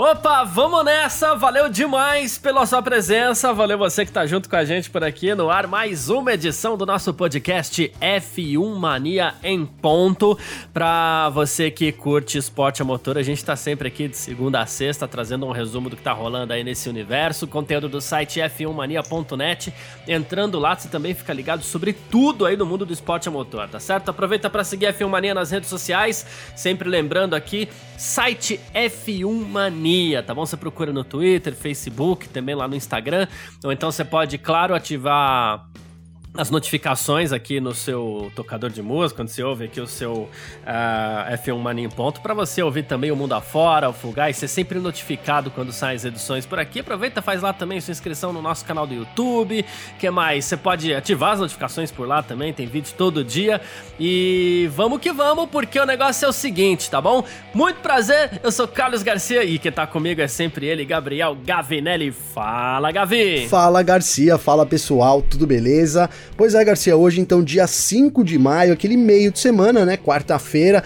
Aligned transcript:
Opa, 0.00 0.44
vamos 0.44 0.84
nessa! 0.84 1.34
Valeu 1.34 1.68
demais 1.68 2.38
pela 2.38 2.64
sua 2.66 2.80
presença, 2.80 3.52
valeu 3.52 3.76
você 3.76 4.06
que 4.06 4.12
tá 4.12 4.24
junto 4.24 4.48
com 4.48 4.54
a 4.54 4.64
gente 4.64 4.88
por 4.88 5.02
aqui 5.02 5.34
no 5.34 5.50
ar. 5.50 5.66
Mais 5.66 6.08
uma 6.08 6.34
edição 6.34 6.76
do 6.76 6.86
nosso 6.86 7.12
podcast 7.12 7.92
F1 8.00 8.76
Mania 8.76 9.34
em 9.42 9.66
ponto. 9.66 10.38
Pra 10.72 11.30
você 11.30 11.68
que 11.68 11.90
curte 11.90 12.38
esporte 12.38 12.80
a 12.80 12.84
motor, 12.84 13.18
a 13.18 13.24
gente 13.24 13.44
tá 13.44 13.56
sempre 13.56 13.88
aqui 13.88 14.06
de 14.06 14.16
segunda 14.16 14.60
a 14.60 14.66
sexta 14.66 15.08
trazendo 15.08 15.46
um 15.46 15.50
resumo 15.50 15.90
do 15.90 15.96
que 15.96 16.02
tá 16.02 16.12
rolando 16.12 16.52
aí 16.52 16.62
nesse 16.62 16.88
universo. 16.88 17.48
Conteúdo 17.48 17.88
do 17.88 18.00
site 18.00 18.38
f1mania.net. 18.38 19.74
Entrando 20.06 20.60
lá, 20.60 20.76
você 20.76 20.88
também 20.88 21.12
fica 21.12 21.32
ligado 21.32 21.64
sobre 21.64 21.92
tudo 21.92 22.46
aí 22.46 22.56
no 22.56 22.64
mundo 22.64 22.86
do 22.86 22.92
esporte 22.92 23.28
a 23.28 23.32
motor, 23.32 23.68
tá 23.68 23.80
certo? 23.80 24.10
Aproveita 24.10 24.48
para 24.48 24.62
seguir 24.62 24.86
a 24.86 24.92
F1 24.92 25.08
Mania 25.08 25.34
nas 25.34 25.50
redes 25.50 25.68
sociais. 25.68 26.24
Sempre 26.54 26.88
lembrando 26.88 27.34
aqui, 27.34 27.68
site 27.96 28.60
F1 28.72 29.44
Mania 29.44 29.87
Mania, 29.88 30.22
tá 30.22 30.34
bom? 30.34 30.44
Você 30.44 30.56
procura 30.56 30.92
no 30.92 31.02
Twitter, 31.02 31.54
Facebook, 31.54 32.28
também 32.28 32.54
lá 32.54 32.68
no 32.68 32.76
Instagram. 32.76 33.26
Ou 33.64 33.72
então 33.72 33.90
você 33.90 34.04
pode, 34.04 34.36
claro, 34.36 34.74
ativar 34.74 35.66
as 36.38 36.50
notificações 36.50 37.32
aqui 37.32 37.60
no 37.60 37.74
seu 37.74 38.30
tocador 38.32 38.70
de 38.70 38.80
música, 38.80 39.16
quando 39.16 39.28
você 39.28 39.42
ouve 39.42 39.64
aqui 39.64 39.80
o 39.80 39.88
seu 39.88 40.12
uh, 40.12 40.28
ah, 40.64 41.30
F1 41.32 41.58
Mania 41.58 41.84
em 41.84 41.90
ponto, 41.90 42.20
para 42.20 42.32
você 42.32 42.62
ouvir 42.62 42.84
também 42.84 43.10
o 43.10 43.16
Mundo 43.16 43.32
Afora, 43.32 43.88
o 43.88 43.92
Fugaz, 43.92 44.36
ser 44.36 44.46
sempre 44.46 44.78
notificado 44.78 45.50
quando 45.50 45.72
saem 45.72 45.96
as 45.96 46.04
edições 46.04 46.46
por 46.46 46.60
aqui. 46.60 46.78
Aproveita, 46.78 47.20
faz 47.20 47.42
lá 47.42 47.52
também 47.52 47.80
sua 47.80 47.90
inscrição 47.90 48.32
no 48.32 48.40
nosso 48.40 48.64
canal 48.64 48.86
do 48.86 48.94
YouTube. 48.94 49.66
que 49.98 50.08
mais? 50.10 50.44
Você 50.44 50.56
pode 50.56 50.94
ativar 50.94 51.32
as 51.32 51.40
notificações 51.40 51.90
por 51.90 52.06
lá 52.06 52.22
também, 52.22 52.52
tem 52.52 52.68
vídeo 52.68 52.94
todo 52.96 53.24
dia. 53.24 53.60
E 53.98 54.70
vamos 54.76 55.00
que 55.00 55.10
vamos, 55.10 55.50
porque 55.50 55.80
o 55.80 55.84
negócio 55.84 56.24
é 56.24 56.28
o 56.28 56.32
seguinte, 56.32 56.88
tá 56.88 57.00
bom? 57.00 57.24
Muito 57.52 57.80
prazer, 57.80 58.40
eu 58.44 58.52
sou 58.52 58.68
Carlos 58.68 59.02
Garcia 59.02 59.42
e 59.42 59.58
quem 59.58 59.72
tá 59.72 59.88
comigo 59.88 60.20
é 60.20 60.28
sempre 60.28 60.66
ele, 60.66 60.84
Gabriel 60.84 61.36
Gavinelli. 61.44 62.12
Fala, 62.12 62.92
Gavi! 62.92 63.48
Fala, 63.48 63.82
Garcia, 63.82 64.38
fala 64.38 64.64
pessoal, 64.64 65.20
tudo 65.20 65.44
beleza? 65.44 66.08
Pois 66.36 66.54
é, 66.54 66.64
Garcia, 66.64 66.96
hoje 66.96 67.20
então, 67.20 67.42
dia 67.42 67.66
5 67.66 68.22
de 68.22 68.38
maio, 68.38 68.72
aquele 68.72 68.96
meio 68.96 69.32
de 69.32 69.38
semana, 69.38 69.84
né? 69.84 69.96
Quarta-feira, 69.96 70.84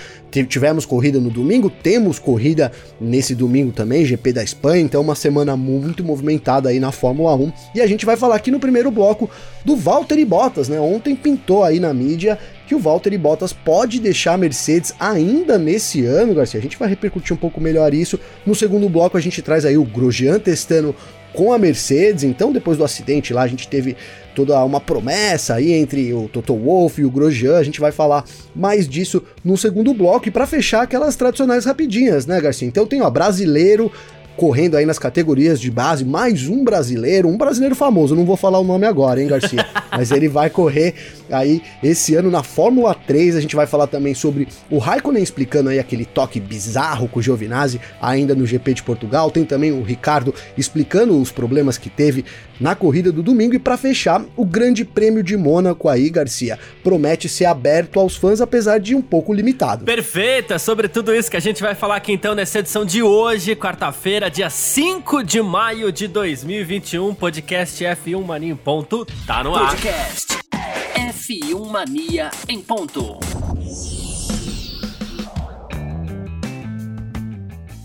tivemos 0.49 0.87
corrida 0.87 1.21
no 1.21 1.29
domingo, 1.29 1.69
temos 1.69 2.19
corrida 2.19 2.73
nesse 3.01 3.35
domingo 3.35 3.71
também, 3.71 4.05
GP 4.05 4.33
da 4.33 4.43
Espanha, 4.43 4.83
então 4.83 5.03
uma 5.03 5.15
semana 5.15 5.57
muito 5.57 6.03
movimentada 6.03 6.71
aí 6.71 6.81
na 6.81 6.91
Fórmula 6.91 7.35
1. 7.35 7.53
E 7.75 7.81
a 7.83 7.87
gente 7.87 8.07
vai 8.07 8.17
falar 8.17 8.37
aqui 8.37 8.51
no 8.51 8.59
primeiro 8.59 8.91
bloco 8.91 9.29
do 9.65 9.77
Valtteri 9.77 10.25
Bottas, 10.25 10.69
né? 10.69 10.81
Ontem 10.81 11.15
pintou 11.15 11.63
aí 11.63 11.79
na 11.79 11.93
mídia 11.93 12.39
que 12.67 12.75
o 12.75 12.79
Valtteri 12.79 13.19
Bottas 13.19 13.53
pode 13.53 14.01
deixar 14.01 14.35
a 14.35 14.39
Mercedes 14.39 14.95
ainda 14.99 15.59
nesse 15.59 16.07
ano, 16.07 16.35
Garcia. 16.35 16.59
A 16.59 16.63
gente 16.63 16.79
vai 16.79 16.89
repercutir 16.89 17.35
um 17.35 17.39
pouco 17.39 17.61
melhor 17.61 17.93
isso. 17.93 18.19
No 18.47 18.55
segundo 18.55 18.89
bloco 18.89 19.19
a 19.19 19.21
gente 19.21 19.43
traz 19.43 19.67
aí 19.67 19.77
o 19.77 19.85
Grosjean 19.85 20.39
testando 20.39 20.95
com 21.33 21.53
a 21.53 21.59
Mercedes. 21.59 22.25
Então, 22.25 22.53
depois 22.53 22.79
do 22.79 22.85
acidente 22.85 23.33
lá, 23.33 23.43
a 23.43 23.49
gente 23.49 23.69
teve 23.69 23.97
toda 24.35 24.63
uma 24.65 24.81
promessa 24.81 25.55
aí 25.55 25.73
entre 25.73 26.13
o 26.13 26.29
Toto 26.29 26.55
Wolff 26.55 27.01
e 27.01 27.05
o 27.05 27.11
Grosjean. 27.11 27.59
A 27.59 27.63
gente 27.63 27.81
vai 27.81 27.93
falar 27.93 28.25
mais 28.55 28.89
disso 28.89 29.23
no 29.45 29.57
segundo 29.57 29.93
bloco. 29.93 30.29
E 30.29 30.31
para 30.31 30.47
fechar, 30.47 30.83
aquelas 30.83 31.17
tradicionais 31.17 31.65
rapidinhas, 31.65 32.27
né, 32.27 32.41
Garcia? 32.41 32.67
Então, 32.67 32.87
tem, 32.87 33.03
ó, 33.03 33.11
brasileiro 33.11 33.91
correndo 34.37 34.77
aí 34.77 34.87
nas 34.87 34.99
categorias 34.99 35.61
de 35.61 35.71
base, 35.71 36.05
mais 36.05 36.49
um 36.49 36.65
brasileiro, 36.65 37.29
um 37.29 37.37
brasileiro 37.37 37.75
famoso, 37.75 38.15
não 38.15 38.25
vou 38.25 38.37
falar 38.37 38.59
o 38.59 38.65
nome 38.65 38.87
agora, 38.87 39.21
hein, 39.21 39.29
Garcia? 39.29 39.67
Mas 39.91 40.11
ele 40.11 40.29
vai 40.29 40.49
correr 40.49 40.95
aí 41.31 41.63
esse 41.83 42.15
ano 42.15 42.31
na 42.31 42.43
Fórmula 42.43 42.95
3. 42.95 43.37
A 43.37 43.41
gente 43.41 43.55
vai 43.55 43.67
falar 43.67 43.87
também 43.87 44.15
sobre 44.15 44.49
o 44.71 44.79
Raikkonen 44.79 45.23
explicando 45.23 45.69
aí 45.69 45.79
aquele 45.79 46.05
toque 46.05 46.41
bizarro 46.41 47.09
com 47.09 47.21
o 47.21 47.23
Giovinazzi 47.23 47.81
ainda 48.01 48.35
no 48.35 48.47
GP 48.47 48.75
de 48.75 48.83
Portugal. 48.83 49.31
Tem 49.31 49.45
também 49.45 49.71
o 49.71 49.83
Ricardo 49.83 50.35
explicando 50.57 51.21
os 51.21 51.31
problemas 51.31 51.77
que 51.77 51.91
teve 51.91 52.25
na 52.63 52.75
corrida 52.75 53.11
do 53.11 53.23
domingo. 53.23 53.55
E 53.55 53.59
para 53.59 53.77
fechar, 53.77 54.25
o 54.37 54.45
Grande 54.45 54.85
Prêmio 54.85 55.23
de 55.23 55.37
Mônaco 55.37 55.89
aí, 55.89 56.09
Garcia, 56.09 56.59
promete 56.83 57.29
ser 57.29 57.47
aberto 57.47 57.99
aos 57.99 58.17
fãs, 58.17 58.41
apesar 58.41 58.79
de 58.79 58.95
um 58.95 59.03
pouco 59.03 59.33
limitado. 59.33 59.85
Perfeito, 59.85 60.55
é 60.55 60.59
sobre 60.59 60.89
tudo 60.89 61.15
isso 61.15 61.31
que 61.31 61.37
a 61.37 61.41
gente 61.41 61.61
vai 61.61 61.75
falar 61.75 61.97
aqui 61.97 62.13
então 62.13 62.35
nessa 62.35 62.61
edição 62.61 62.85
de 62.85 63.03
hoje, 63.03 63.57
quarta-feira, 63.57 64.31
dia 64.31 64.49
5 64.49 65.25
de 65.25 65.43
maio 65.43 65.91
de 65.91 66.07
2021. 66.07 67.15
Podcast 67.15 67.85
F1 67.85 68.25
Mania 68.25 68.53
em 68.53 68.57
ponto, 68.57 69.05
tá 69.27 69.43
no 69.43 69.55
ar. 69.55 69.71
Podcast 69.71 70.39
F1 70.95 71.71
Mania 71.71 72.31
em 72.49 72.61
ponto. 72.61 73.19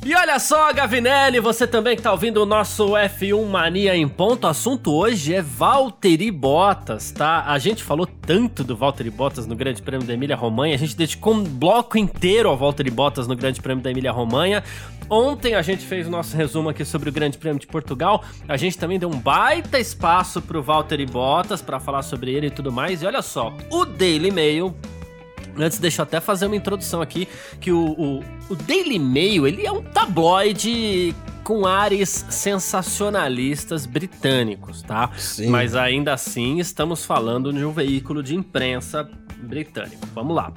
E 0.07 0.15
olha 0.15 0.39
só, 0.39 0.71
Gavinelli, 0.71 1.41
você 1.41 1.67
também 1.67 1.97
que 1.97 2.01
tá 2.01 2.13
ouvindo 2.13 2.41
o 2.41 2.45
nosso 2.45 2.91
F1 2.91 3.45
Mania 3.45 3.93
em 3.93 4.07
ponto. 4.07 4.45
O 4.45 4.47
assunto 4.47 4.93
hoje 4.93 5.33
é 5.33 5.41
Valtteri 5.41 6.31
Bottas, 6.31 7.11
tá? 7.11 7.43
A 7.45 7.59
gente 7.59 7.83
falou 7.83 8.07
tanto 8.07 8.63
do 8.63 8.73
Valtteri 8.73 9.09
Bottas 9.09 9.45
no 9.45 9.53
Grande 9.53 9.81
Prêmio 9.81 10.07
da 10.07 10.13
Emília 10.13 10.37
Romanha, 10.37 10.75
a 10.75 10.77
gente 10.77 10.95
dedicou 10.95 11.33
um 11.33 11.43
bloco 11.43 11.97
inteiro 11.97 12.47
ao 12.47 12.55
Valtteri 12.55 12.89
Bottas 12.89 13.27
no 13.27 13.35
Grande 13.35 13.61
Prêmio 13.61 13.83
da 13.83 13.91
Emília 13.91 14.13
Romanha. 14.13 14.63
Ontem 15.09 15.55
a 15.55 15.61
gente 15.61 15.85
fez 15.85 16.07
o 16.07 16.09
nosso 16.09 16.37
resumo 16.37 16.69
aqui 16.69 16.85
sobre 16.85 17.09
o 17.09 17.11
Grande 17.11 17.37
Prêmio 17.37 17.59
de 17.59 17.67
Portugal. 17.67 18.23
A 18.47 18.55
gente 18.55 18.77
também 18.77 18.97
deu 18.97 19.09
um 19.09 19.19
baita 19.19 19.77
espaço 19.77 20.41
pro 20.41 20.63
Valtteri 20.63 21.05
Bottas 21.05 21.61
para 21.61 21.81
falar 21.81 22.01
sobre 22.03 22.31
ele 22.31 22.47
e 22.47 22.51
tudo 22.51 22.71
mais. 22.71 23.01
E 23.01 23.05
olha 23.05 23.21
só, 23.21 23.53
o 23.69 23.83
Daily 23.83 24.31
Mail 24.31 24.73
Antes, 25.57 25.79
deixa 25.79 26.01
eu 26.01 26.03
até 26.03 26.19
fazer 26.19 26.45
uma 26.45 26.55
introdução 26.55 27.01
aqui, 27.01 27.27
que 27.59 27.71
o, 27.71 27.79
o, 27.79 28.23
o 28.49 28.55
Daily 28.55 28.99
Mail, 28.99 29.47
ele 29.47 29.65
é 29.65 29.71
um 29.71 29.81
tabloide 29.81 31.15
com 31.43 31.65
ares 31.65 32.25
sensacionalistas 32.29 33.85
britânicos, 33.85 34.81
tá? 34.81 35.09
Sim. 35.17 35.47
Mas 35.47 35.75
ainda 35.75 36.13
assim, 36.13 36.59
estamos 36.59 37.05
falando 37.05 37.53
de 37.53 37.63
um 37.63 37.71
veículo 37.71 38.21
de 38.21 38.35
imprensa 38.35 39.09
britânico. 39.37 40.05
Vamos 40.13 40.35
lá. 40.35 40.51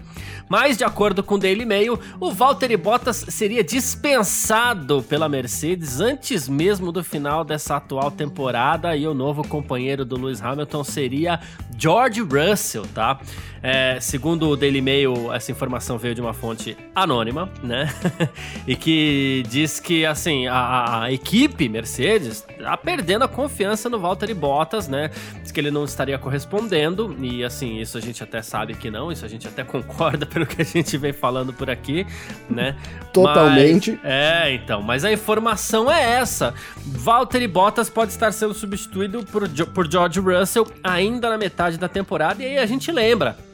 Mas, 0.48 0.76
de 0.76 0.82
acordo 0.82 1.22
com 1.22 1.36
o 1.36 1.38
Daily 1.38 1.64
Mail, 1.64 1.98
o 2.18 2.32
Valtteri 2.32 2.76
Bottas 2.76 3.24
seria 3.28 3.62
dispensado 3.62 5.02
pela 5.02 5.28
Mercedes 5.28 6.00
antes 6.00 6.48
mesmo 6.48 6.90
do 6.90 7.04
final 7.04 7.44
dessa 7.44 7.76
atual 7.76 8.10
temporada 8.10 8.96
e 8.96 9.06
o 9.06 9.14
novo 9.14 9.46
companheiro 9.46 10.04
do 10.04 10.16
Lewis 10.16 10.42
Hamilton 10.42 10.82
seria 10.82 11.40
George 11.78 12.20
Russell, 12.20 12.86
tá? 12.92 13.20
É, 13.62 13.98
segundo 14.00 14.48
o 14.48 14.56
Daily 14.56 14.80
Mail, 14.80 15.32
essa 15.32 15.52
informação 15.52 15.98
veio 15.98 16.14
de 16.14 16.20
uma 16.20 16.32
fonte 16.32 16.76
anônima, 16.94 17.50
né? 17.62 17.92
e 18.66 18.74
que 18.74 19.42
diz 19.48 19.78
que, 19.78 20.06
assim, 20.06 20.46
a, 20.46 21.02
a, 21.02 21.12
equipe 21.12 21.68
Mercedes 21.68 22.40
tá 22.40 22.74
perdendo 22.76 23.24
a 23.24 23.28
confiança 23.28 23.90
no 23.90 23.98
Valtteri 23.98 24.32
Bottas, 24.32 24.88
né? 24.88 25.10
Diz 25.42 25.52
que 25.52 25.60
ele 25.60 25.70
não 25.70 25.84
estaria 25.84 26.18
correspondendo, 26.18 27.14
e 27.20 27.44
assim, 27.44 27.78
isso 27.80 27.98
a 27.98 28.00
gente 28.00 28.22
até 28.22 28.40
sabe 28.40 28.74
que 28.74 28.90
não, 28.90 29.12
isso 29.12 29.26
a 29.26 29.28
gente 29.28 29.46
até 29.46 29.62
concorda 29.64 30.24
pelo 30.24 30.46
que 30.46 30.62
a 30.62 30.64
gente 30.64 30.96
vem 30.96 31.12
falando 31.12 31.52
por 31.52 31.68
aqui, 31.68 32.06
né? 32.48 32.76
Totalmente. 33.12 33.90
Mas, 34.02 34.10
é, 34.10 34.54
então, 34.54 34.80
mas 34.80 35.04
a 35.04 35.12
informação 35.12 35.90
é 35.90 36.12
essa. 36.12 36.54
Valtteri 36.78 37.46
Bottas 37.46 37.90
pode 37.90 38.10
estar 38.10 38.32
sendo 38.32 38.54
substituído 38.54 39.22
por, 39.24 39.46
por 39.66 39.90
George 39.90 40.18
Russell 40.18 40.66
ainda 40.82 41.28
na 41.28 41.36
metade 41.36 41.76
da 41.76 41.88
temporada, 41.88 42.42
e 42.42 42.46
aí 42.46 42.58
a 42.58 42.64
gente 42.64 42.90
lembra 42.90 43.49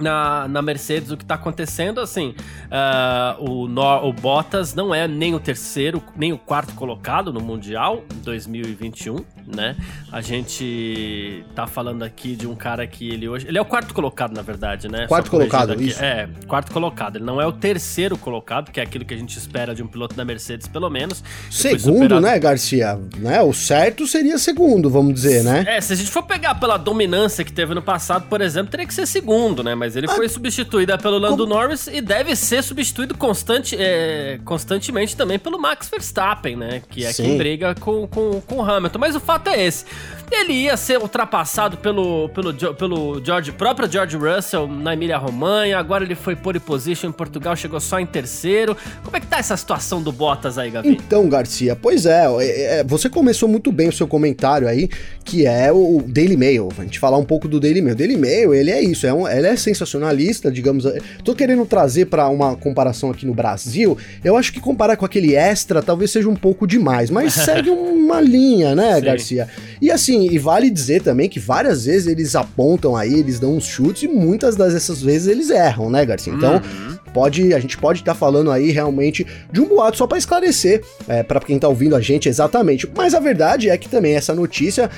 na, 0.00 0.48
na 0.48 0.62
Mercedes 0.62 1.10
o 1.10 1.16
que 1.16 1.24
está 1.24 1.34
acontecendo, 1.34 2.00
assim, 2.00 2.34
uh, 2.70 3.44
o, 3.50 3.68
Nor 3.68 4.04
o 4.04 4.12
Bottas 4.12 4.74
não 4.74 4.94
é 4.94 5.06
nem 5.06 5.34
o 5.34 5.40
terceiro, 5.40 6.02
nem 6.16 6.32
o 6.32 6.38
quarto 6.38 6.74
colocado 6.74 7.32
no 7.32 7.40
Mundial 7.40 8.02
2021, 8.22 9.24
né? 9.54 9.76
A 10.10 10.22
gente 10.22 11.44
tá 11.54 11.66
falando 11.66 12.02
aqui 12.02 12.34
de 12.34 12.46
um 12.46 12.54
cara 12.54 12.86
que 12.86 13.10
ele 13.10 13.28
hoje. 13.28 13.46
Ele 13.46 13.58
é 13.58 13.60
o 13.60 13.64
quarto 13.64 13.92
colocado, 13.92 14.32
na 14.32 14.42
verdade, 14.42 14.88
né? 14.88 15.06
Quarto 15.06 15.30
colocado, 15.30 15.72
aqui. 15.72 15.88
isso. 15.88 16.02
É, 16.02 16.28
quarto 16.46 16.72
colocado. 16.72 17.16
Ele 17.16 17.24
não 17.24 17.40
é 17.40 17.46
o 17.46 17.52
terceiro 17.52 18.16
colocado, 18.16 18.70
que 18.70 18.80
é 18.80 18.82
aquilo 18.82 19.04
que 19.04 19.12
a 19.12 19.18
gente 19.18 19.36
espera 19.36 19.74
de 19.74 19.82
um 19.82 19.86
piloto 19.86 20.14
da 20.14 20.24
Mercedes, 20.24 20.66
pelo 20.66 20.88
menos. 20.88 21.22
Segundo, 21.50 22.20
né, 22.20 22.38
Garcia? 22.38 22.98
Né? 23.18 23.42
O 23.42 23.52
certo 23.52 24.06
seria 24.06 24.38
segundo, 24.38 24.88
vamos 24.88 25.12
dizer, 25.12 25.44
né? 25.44 25.64
É, 25.66 25.80
se 25.80 25.92
a 25.92 25.96
gente 25.96 26.10
for 26.10 26.22
pegar 26.22 26.54
pela 26.54 26.78
dominância 26.78 27.44
que 27.44 27.52
teve 27.52 27.74
no 27.74 27.82
passado, 27.82 28.26
por 28.28 28.40
exemplo, 28.40 28.70
teria 28.70 28.86
que 28.86 28.94
ser 28.94 29.06
segundo, 29.06 29.62
né? 29.62 29.74
Mas 29.74 29.90
mas 29.90 29.96
ele 29.96 30.06
ah, 30.08 30.14
foi 30.14 30.28
substituído 30.28 30.96
pelo 30.98 31.18
Lando 31.18 31.38
como... 31.38 31.54
Norris 31.54 31.88
e 31.88 32.00
deve 32.00 32.36
ser 32.36 32.62
substituído 32.62 33.16
constante, 33.16 33.76
é, 33.76 34.38
constantemente 34.44 35.16
também 35.16 35.36
pelo 35.36 35.58
Max 35.58 35.88
Verstappen, 35.88 36.54
né? 36.54 36.80
Que 36.88 37.04
é 37.04 37.12
Sim. 37.12 37.24
quem 37.24 37.38
briga 37.38 37.74
com, 37.74 38.06
com, 38.06 38.40
com 38.40 38.56
o 38.56 38.62
Hamilton. 38.62 38.98
Mas 39.00 39.16
o 39.16 39.20
fato 39.20 39.39
é 39.48 39.66
esse. 39.66 39.84
Ele 40.30 40.52
ia 40.52 40.76
ser 40.76 40.98
ultrapassado 40.98 41.76
pelo, 41.76 42.28
pelo, 42.30 42.54
pelo 42.74 43.24
George, 43.24 43.52
próprio 43.52 43.90
George 43.90 44.16
Russell 44.16 44.66
na 44.68 44.94
Emília-Romanha, 44.94 45.78
agora 45.78 46.04
ele 46.04 46.14
foi 46.14 46.36
pole 46.36 46.60
position 46.60 47.08
em 47.08 47.12
Portugal, 47.12 47.56
chegou 47.56 47.80
só 47.80 47.98
em 47.98 48.06
terceiro. 48.06 48.76
Como 49.02 49.16
é 49.16 49.20
que 49.20 49.26
tá 49.26 49.38
essa 49.38 49.56
situação 49.56 50.02
do 50.02 50.12
Bottas 50.12 50.56
aí, 50.56 50.70
Gavi? 50.70 50.88
Então, 50.88 51.28
Garcia, 51.28 51.74
pois 51.74 52.06
é, 52.06 52.26
é, 52.40 52.78
é, 52.78 52.84
você 52.84 53.08
começou 53.08 53.48
muito 53.48 53.72
bem 53.72 53.88
o 53.88 53.92
seu 53.92 54.06
comentário 54.06 54.68
aí, 54.68 54.88
que 55.24 55.46
é 55.46 55.72
o 55.72 56.02
Daily 56.06 56.36
Mail. 56.36 56.68
A 56.78 56.82
gente 56.82 56.98
falar 56.98 57.18
um 57.18 57.24
pouco 57.24 57.48
do 57.48 57.58
Daily 57.58 57.82
Mail. 57.82 57.96
Daily 57.96 58.16
Mail, 58.16 58.54
ele 58.54 58.70
é 58.70 58.82
isso, 58.82 59.06
é 59.06 59.12
um, 59.12 59.26
ele 59.26 59.46
é 59.46 59.56
sensacionalista, 59.56 60.50
digamos. 60.50 60.84
Tô 61.24 61.34
querendo 61.34 61.66
trazer 61.66 62.06
para 62.06 62.28
uma 62.28 62.56
comparação 62.56 63.10
aqui 63.10 63.26
no 63.26 63.34
Brasil. 63.34 63.96
Eu 64.22 64.36
acho 64.36 64.52
que 64.52 64.60
comparar 64.60 64.96
com 64.96 65.04
aquele 65.04 65.34
extra 65.34 65.82
talvez 65.82 66.10
seja 66.10 66.28
um 66.28 66.36
pouco 66.36 66.66
demais, 66.66 67.10
mas 67.10 67.34
segue 67.34 67.70
uma 67.70 68.20
linha, 68.20 68.74
né, 68.74 68.96
Sim. 68.96 69.00
Garcia? 69.02 69.48
E 69.80 69.90
assim, 69.90 70.19
e 70.20 70.38
vale 70.38 70.70
dizer 70.70 71.02
também 71.02 71.28
que 71.28 71.38
várias 71.38 71.84
vezes 71.84 72.06
eles 72.06 72.34
apontam 72.34 72.96
aí, 72.96 73.14
eles 73.14 73.38
dão 73.38 73.56
uns 73.56 73.64
chutes 73.64 74.02
e 74.02 74.08
muitas 74.08 74.56
dessas 74.56 75.02
vezes 75.02 75.28
eles 75.28 75.50
erram, 75.50 75.90
né, 75.90 76.04
Garcia? 76.04 76.32
Então, 76.32 76.54
uhum. 76.54 76.96
pode, 77.12 77.54
a 77.54 77.60
gente 77.60 77.76
pode 77.78 78.00
estar 78.00 78.14
tá 78.14 78.18
falando 78.18 78.50
aí 78.50 78.70
realmente 78.70 79.26
de 79.52 79.60
um 79.60 79.66
boato 79.66 79.96
só 79.96 80.06
para 80.06 80.18
esclarecer, 80.18 80.82
é, 81.08 81.22
para 81.22 81.40
quem 81.40 81.58
tá 81.58 81.68
ouvindo 81.68 81.94
a 81.94 82.00
gente 82.00 82.28
exatamente. 82.28 82.90
Mas 82.96 83.14
a 83.14 83.20
verdade 83.20 83.68
é 83.68 83.76
que 83.76 83.88
também 83.88 84.14
essa 84.14 84.34
notícia, 84.34 84.90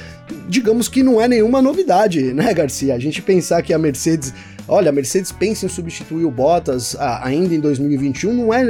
digamos 0.49 0.89
que 0.89 1.03
não 1.03 1.21
é 1.21 1.29
nenhuma 1.29 1.61
novidade, 1.61 2.21
né, 2.35 2.53
Garcia? 2.55 2.95
A 2.95 2.99
gente 2.99 3.21
pensar 3.21 3.63
que 3.63 3.73
a 3.73 3.79
Mercedes 3.79 4.33
olha, 4.69 4.91
a 4.91 4.93
Mercedes 4.93 5.33
pensa 5.33 5.67
em 5.67 5.69
substituir 5.69 6.25
o 6.25 6.31
Bottas 6.31 6.97
ainda 7.21 7.55
em 7.55 7.61
2021, 7.61 8.33
não 8.33 8.55
é 8.55 8.65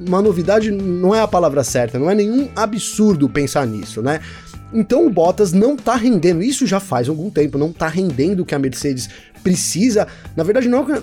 uma 0.00 0.22
novidade, 0.22 0.70
não 0.70 1.14
é 1.14 1.20
a 1.20 1.28
palavra 1.28 1.62
certa, 1.62 1.98
não 1.98 2.10
é 2.10 2.14
nenhum 2.14 2.48
absurdo 2.56 3.28
pensar 3.28 3.66
nisso, 3.66 4.02
né? 4.02 4.20
Então 4.72 5.06
o 5.06 5.10
Bottas 5.10 5.52
não 5.52 5.76
tá 5.76 5.96
rendendo, 5.96 6.42
isso 6.42 6.66
já 6.66 6.78
faz 6.78 7.08
algum 7.08 7.30
tempo, 7.30 7.56
não 7.56 7.72
tá 7.72 7.88
rendendo 7.88 8.40
o 8.40 8.46
que 8.46 8.54
a 8.54 8.58
Mercedes 8.58 9.08
precisa. 9.42 10.06
Na 10.36 10.44
verdade, 10.44 10.68
não, 10.68 10.80
é 10.94 11.00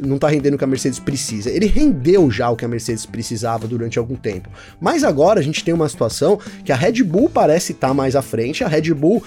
não 0.00 0.18
tá 0.18 0.28
rendendo 0.28 0.54
o 0.54 0.58
que 0.58 0.64
a 0.64 0.66
Mercedes 0.66 0.98
precisa. 0.98 1.50
Ele 1.50 1.66
rendeu 1.66 2.30
já 2.30 2.48
o 2.48 2.56
que 2.56 2.64
a 2.64 2.68
Mercedes 2.68 3.04
precisava 3.04 3.66
durante 3.66 3.98
algum 3.98 4.16
tempo. 4.16 4.48
Mas 4.80 5.04
agora 5.04 5.40
a 5.40 5.42
gente 5.42 5.62
tem 5.62 5.74
uma 5.74 5.88
situação 5.88 6.38
que 6.64 6.72
a 6.72 6.76
Red 6.76 7.02
Bull 7.02 7.28
parece 7.28 7.72
estar 7.72 7.88
tá 7.88 7.94
mais 7.94 8.16
à 8.16 8.22
frente. 8.22 8.64
A 8.64 8.68
Red 8.68 8.94
Bull 8.94 9.22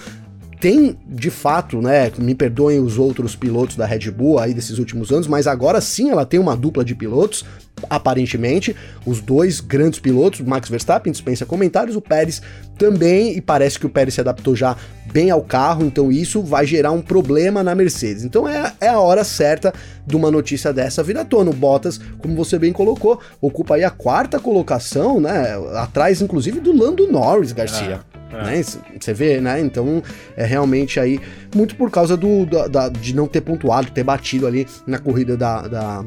tem, 0.60 0.98
de 1.06 1.30
fato, 1.30 1.80
né, 1.80 2.10
me 2.18 2.34
perdoem 2.34 2.80
os 2.80 2.98
outros 2.98 3.36
pilotos 3.36 3.76
da 3.76 3.86
Red 3.86 4.10
Bull 4.10 4.38
aí 4.38 4.52
desses 4.52 4.78
últimos 4.78 5.12
anos, 5.12 5.26
mas 5.26 5.46
agora 5.46 5.80
sim 5.80 6.10
ela 6.10 6.26
tem 6.26 6.40
uma 6.40 6.56
dupla 6.56 6.84
de 6.84 6.94
pilotos, 6.94 7.44
aparentemente, 7.88 8.74
os 9.06 9.20
dois 9.20 9.60
grandes 9.60 10.00
pilotos, 10.00 10.40
Max 10.40 10.68
Verstappen, 10.68 11.12
dispensa 11.12 11.46
comentários, 11.46 11.94
o 11.94 12.00
Pérez 12.00 12.42
também, 12.76 13.36
e 13.36 13.40
parece 13.40 13.78
que 13.78 13.86
o 13.86 13.88
Pérez 13.88 14.14
se 14.14 14.20
adaptou 14.20 14.56
já 14.56 14.76
bem 15.12 15.30
ao 15.30 15.42
carro, 15.42 15.84
então 15.84 16.10
isso 16.10 16.42
vai 16.42 16.66
gerar 16.66 16.90
um 16.90 17.00
problema 17.00 17.62
na 17.62 17.74
Mercedes. 17.74 18.24
Então 18.24 18.48
é, 18.48 18.72
é 18.80 18.88
a 18.88 18.98
hora 18.98 19.22
certa 19.22 19.72
de 20.04 20.16
uma 20.16 20.30
notícia 20.30 20.72
dessa 20.72 21.02
vir 21.02 21.16
à 21.16 21.24
tona. 21.24 21.50
O 21.50 21.54
Bottas, 21.54 22.00
como 22.18 22.34
você 22.34 22.58
bem 22.58 22.72
colocou, 22.72 23.20
ocupa 23.40 23.76
aí 23.76 23.84
a 23.84 23.90
quarta 23.90 24.40
colocação, 24.40 25.20
né, 25.20 25.56
atrás 25.76 26.20
inclusive 26.20 26.58
do 26.58 26.76
Lando 26.76 27.10
Norris, 27.10 27.52
Garcia. 27.52 28.00
É. 28.14 28.17
É. 28.32 28.44
Né? 28.44 28.62
Você 28.62 29.14
vê, 29.14 29.40
né? 29.40 29.60
Então 29.60 30.02
é 30.36 30.44
realmente 30.44 31.00
aí 31.00 31.20
muito 31.54 31.74
por 31.76 31.90
causa 31.90 32.16
do, 32.16 32.44
da, 32.44 32.66
da, 32.68 32.88
de 32.88 33.14
não 33.14 33.26
ter 33.26 33.40
pontuado, 33.40 33.90
ter 33.90 34.04
batido 34.04 34.46
ali 34.46 34.66
na 34.86 34.98
corrida 34.98 35.36
da, 35.36 35.66
da 35.66 36.04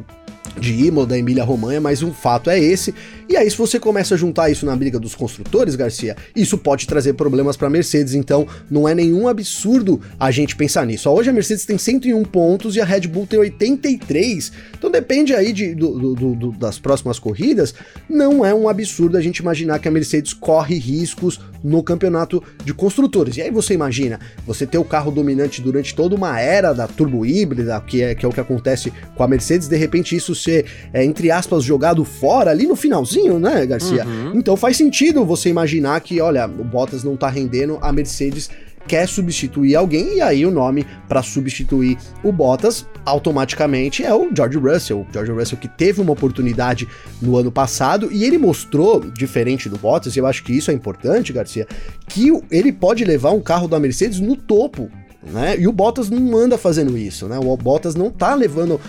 de 0.60 0.86
Imola, 0.86 1.08
da 1.08 1.18
Emília 1.18 1.44
Romanha, 1.44 1.80
mas 1.80 2.04
um 2.04 2.14
fato 2.14 2.50
é 2.50 2.60
esse. 2.60 2.94
E 3.32 3.38
aí, 3.38 3.50
se 3.50 3.58
você 3.58 3.80
começa 3.80 4.14
a 4.14 4.18
juntar 4.18 4.50
isso 4.50 4.66
na 4.66 4.76
briga 4.76 5.00
dos 5.00 5.16
construtores, 5.16 5.78
Garcia, 5.78 6.18
isso 6.36 6.58
pode 6.58 6.86
trazer 6.86 7.14
problemas 7.14 7.56
para 7.56 7.68
a 7.68 7.70
Mercedes. 7.70 8.14
Então, 8.14 8.46
não 8.70 8.86
é 8.86 8.94
nenhum 8.94 9.26
absurdo 9.26 10.02
a 10.20 10.30
gente 10.32 10.54
pensar 10.54 10.86
nisso. 10.86 11.10
Hoje 11.10 11.30
a 11.30 11.34
Mercedes 11.34 11.66
tem 11.66 11.78
101 11.78 12.26
pontos 12.26 12.76
e 12.76 12.82
a 12.82 12.84
Red 12.84 13.08
Bull 13.08 13.26
tem 13.26 13.40
83. 13.40 14.52
Então, 14.78 14.92
depende 14.92 15.34
aí 15.34 15.54
de, 15.54 15.74
do, 15.74 16.14
do, 16.14 16.36
do, 16.36 16.52
das 16.52 16.78
próximas 16.78 17.20
corridas. 17.20 17.74
Não 18.10 18.46
é 18.46 18.54
um 18.54 18.68
absurdo 18.68 19.18
a 19.18 19.22
gente 19.22 19.38
imaginar 19.38 19.80
que 19.80 19.88
a 19.88 19.92
Mercedes 19.92 20.34
corre 20.34 20.78
riscos 20.78 21.40
no 21.64 21.84
campeonato 21.84 22.44
de 22.64 22.74
construtores. 22.74 23.38
E 23.38 23.42
aí 23.42 23.52
você 23.52 23.74
imagina, 23.74 24.20
você 24.46 24.66
ter 24.66 24.78
o 24.78 24.84
carro 24.84 25.12
dominante 25.12 25.62
durante 25.62 25.96
toda 25.96 26.16
uma 26.16 26.40
era 26.40 26.74
da 26.74 26.88
turbo 26.88 27.26
híbrida, 27.26 27.80
que 27.82 28.02
é, 28.02 28.16
que 28.16 28.26
é 28.26 28.30
o 28.30 28.32
que 28.32 28.40
acontece 28.40 28.92
com 29.16 29.24
a 29.24 29.28
Mercedes, 29.28 29.68
de 29.68 29.78
repente 29.78 30.16
isso 30.16 30.34
ser, 30.34 30.66
é, 30.94 31.04
entre 31.04 31.32
aspas, 31.32 31.64
jogado 31.64 32.04
fora 32.04 32.52
ali 32.52 32.66
no 32.66 32.76
finalzinho, 32.76 33.21
né, 33.40 33.66
Garcia? 33.66 34.06
Uhum. 34.06 34.34
Então 34.36 34.56
faz 34.56 34.78
sentido 34.78 35.26
você 35.26 35.50
imaginar 35.50 36.00
que, 36.02 36.20
olha, 36.22 36.46
o 36.46 36.64
Bottas 36.64 37.04
não 37.04 37.16
tá 37.16 37.30
rendendo, 37.30 37.78
a 37.82 37.92
Mercedes 37.92 38.50
quer 38.88 39.08
substituir 39.08 39.76
alguém 39.76 40.18
e 40.18 40.22
aí 40.22 40.46
o 40.46 40.52
nome 40.52 40.86
para 41.08 41.22
substituir 41.22 41.98
o 42.24 42.32
Bottas 42.32 42.86
automaticamente 43.06 44.04
é 44.04 44.14
o 44.14 44.30
George 44.36 44.58
Russell. 44.58 45.02
O 45.02 45.14
George 45.14 45.32
Russell 45.32 45.58
que 45.58 45.68
teve 45.68 46.02
uma 46.02 46.14
oportunidade 46.14 46.88
no 47.22 47.38
ano 47.38 47.52
passado 47.52 48.10
e 48.12 48.24
ele 48.24 48.38
mostrou, 48.38 49.00
diferente 49.00 49.70
do 49.70 49.78
Bottas, 49.78 50.16
e 50.16 50.20
eu 50.20 50.26
acho 50.26 50.44
que 50.44 50.54
isso 50.54 50.72
é 50.72 50.74
importante, 50.74 51.34
Garcia, 51.34 51.68
que 52.08 52.32
ele 52.50 52.72
pode 52.72 53.04
levar 53.04 53.32
um 53.32 53.42
carro 53.42 53.68
da 53.68 53.80
Mercedes 53.80 54.20
no 54.20 54.36
topo 54.36 54.90
né? 55.24 55.56
E 55.60 55.68
o 55.68 55.72
Bottas 55.72 56.10
não 56.10 56.36
anda 56.38 56.58
fazendo 56.58 56.98
isso, 56.98 57.28
né? 57.28 57.38
O 57.38 57.56
Bottas 57.56 57.94
não 57.94 58.10
tá 58.10 58.34
levando, 58.34 58.80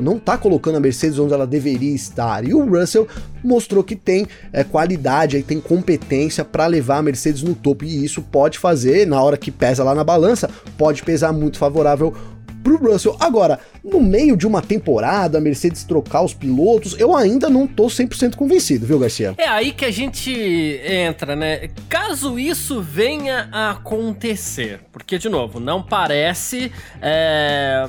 não 0.00 0.18
tá 0.18 0.36
colocando 0.36 0.76
a 0.76 0.80
Mercedes 0.80 1.18
onde 1.18 1.32
ela 1.32 1.46
deveria 1.46 1.94
estar. 1.94 2.44
E 2.44 2.52
o 2.52 2.64
Russell 2.68 3.06
mostrou 3.44 3.84
que 3.84 3.94
tem 3.94 4.26
é, 4.52 4.64
qualidade, 4.64 5.42
tem 5.42 5.60
competência 5.60 6.44
para 6.44 6.66
levar 6.66 6.98
a 6.98 7.02
Mercedes 7.02 7.42
no 7.42 7.54
topo. 7.54 7.84
E 7.84 8.04
isso 8.04 8.22
pode 8.22 8.58
fazer, 8.58 9.06
na 9.06 9.22
hora 9.22 9.36
que 9.36 9.50
pesa 9.50 9.84
lá 9.84 9.94
na 9.94 10.02
balança, 10.02 10.50
pode 10.76 11.02
pesar 11.02 11.32
muito 11.32 11.58
favorável 11.58 12.14
pro 12.76 12.92
Russell. 12.92 13.16
Agora, 13.18 13.58
no 13.82 14.00
meio 14.00 14.36
de 14.36 14.46
uma 14.46 14.60
temporada, 14.60 15.38
a 15.38 15.40
Mercedes 15.40 15.84
trocar 15.84 16.22
os 16.22 16.34
pilotos, 16.34 16.98
eu 16.98 17.16
ainda 17.16 17.48
não 17.48 17.66
tô 17.66 17.86
100% 17.86 18.36
convencido, 18.36 18.86
viu, 18.86 18.98
Garcia? 18.98 19.34
É 19.38 19.48
aí 19.48 19.72
que 19.72 19.84
a 19.84 19.90
gente 19.90 20.30
entra, 20.84 21.34
né? 21.34 21.68
Caso 21.88 22.38
isso 22.38 22.80
venha 22.82 23.48
a 23.52 23.70
acontecer, 23.70 24.80
porque, 24.92 25.18
de 25.18 25.28
novo, 25.28 25.60
não 25.60 25.82
parece. 25.82 26.70
É 27.00 27.88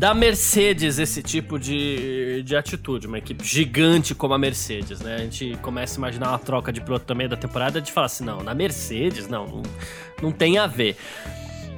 da 0.00 0.14
Mercedes 0.14 0.98
esse 0.98 1.22
tipo 1.22 1.58
de, 1.58 2.42
de 2.42 2.56
atitude, 2.56 3.06
uma 3.06 3.18
equipe 3.18 3.44
gigante 3.44 4.14
como 4.14 4.32
a 4.32 4.38
Mercedes, 4.38 5.00
né? 5.00 5.16
A 5.16 5.18
gente 5.18 5.58
começa 5.60 5.96
a 5.96 5.98
imaginar 5.98 6.28
uma 6.30 6.38
troca 6.38 6.72
de 6.72 6.80
piloto 6.80 7.04
também 7.04 7.28
da 7.28 7.36
temporada 7.36 7.82
de 7.82 7.92
falar 7.92 8.06
assim, 8.06 8.24
não, 8.24 8.42
na 8.42 8.54
Mercedes, 8.54 9.28
não, 9.28 9.46
não, 9.46 9.62
não 10.22 10.32
tem 10.32 10.56
a 10.56 10.66
ver. 10.66 10.96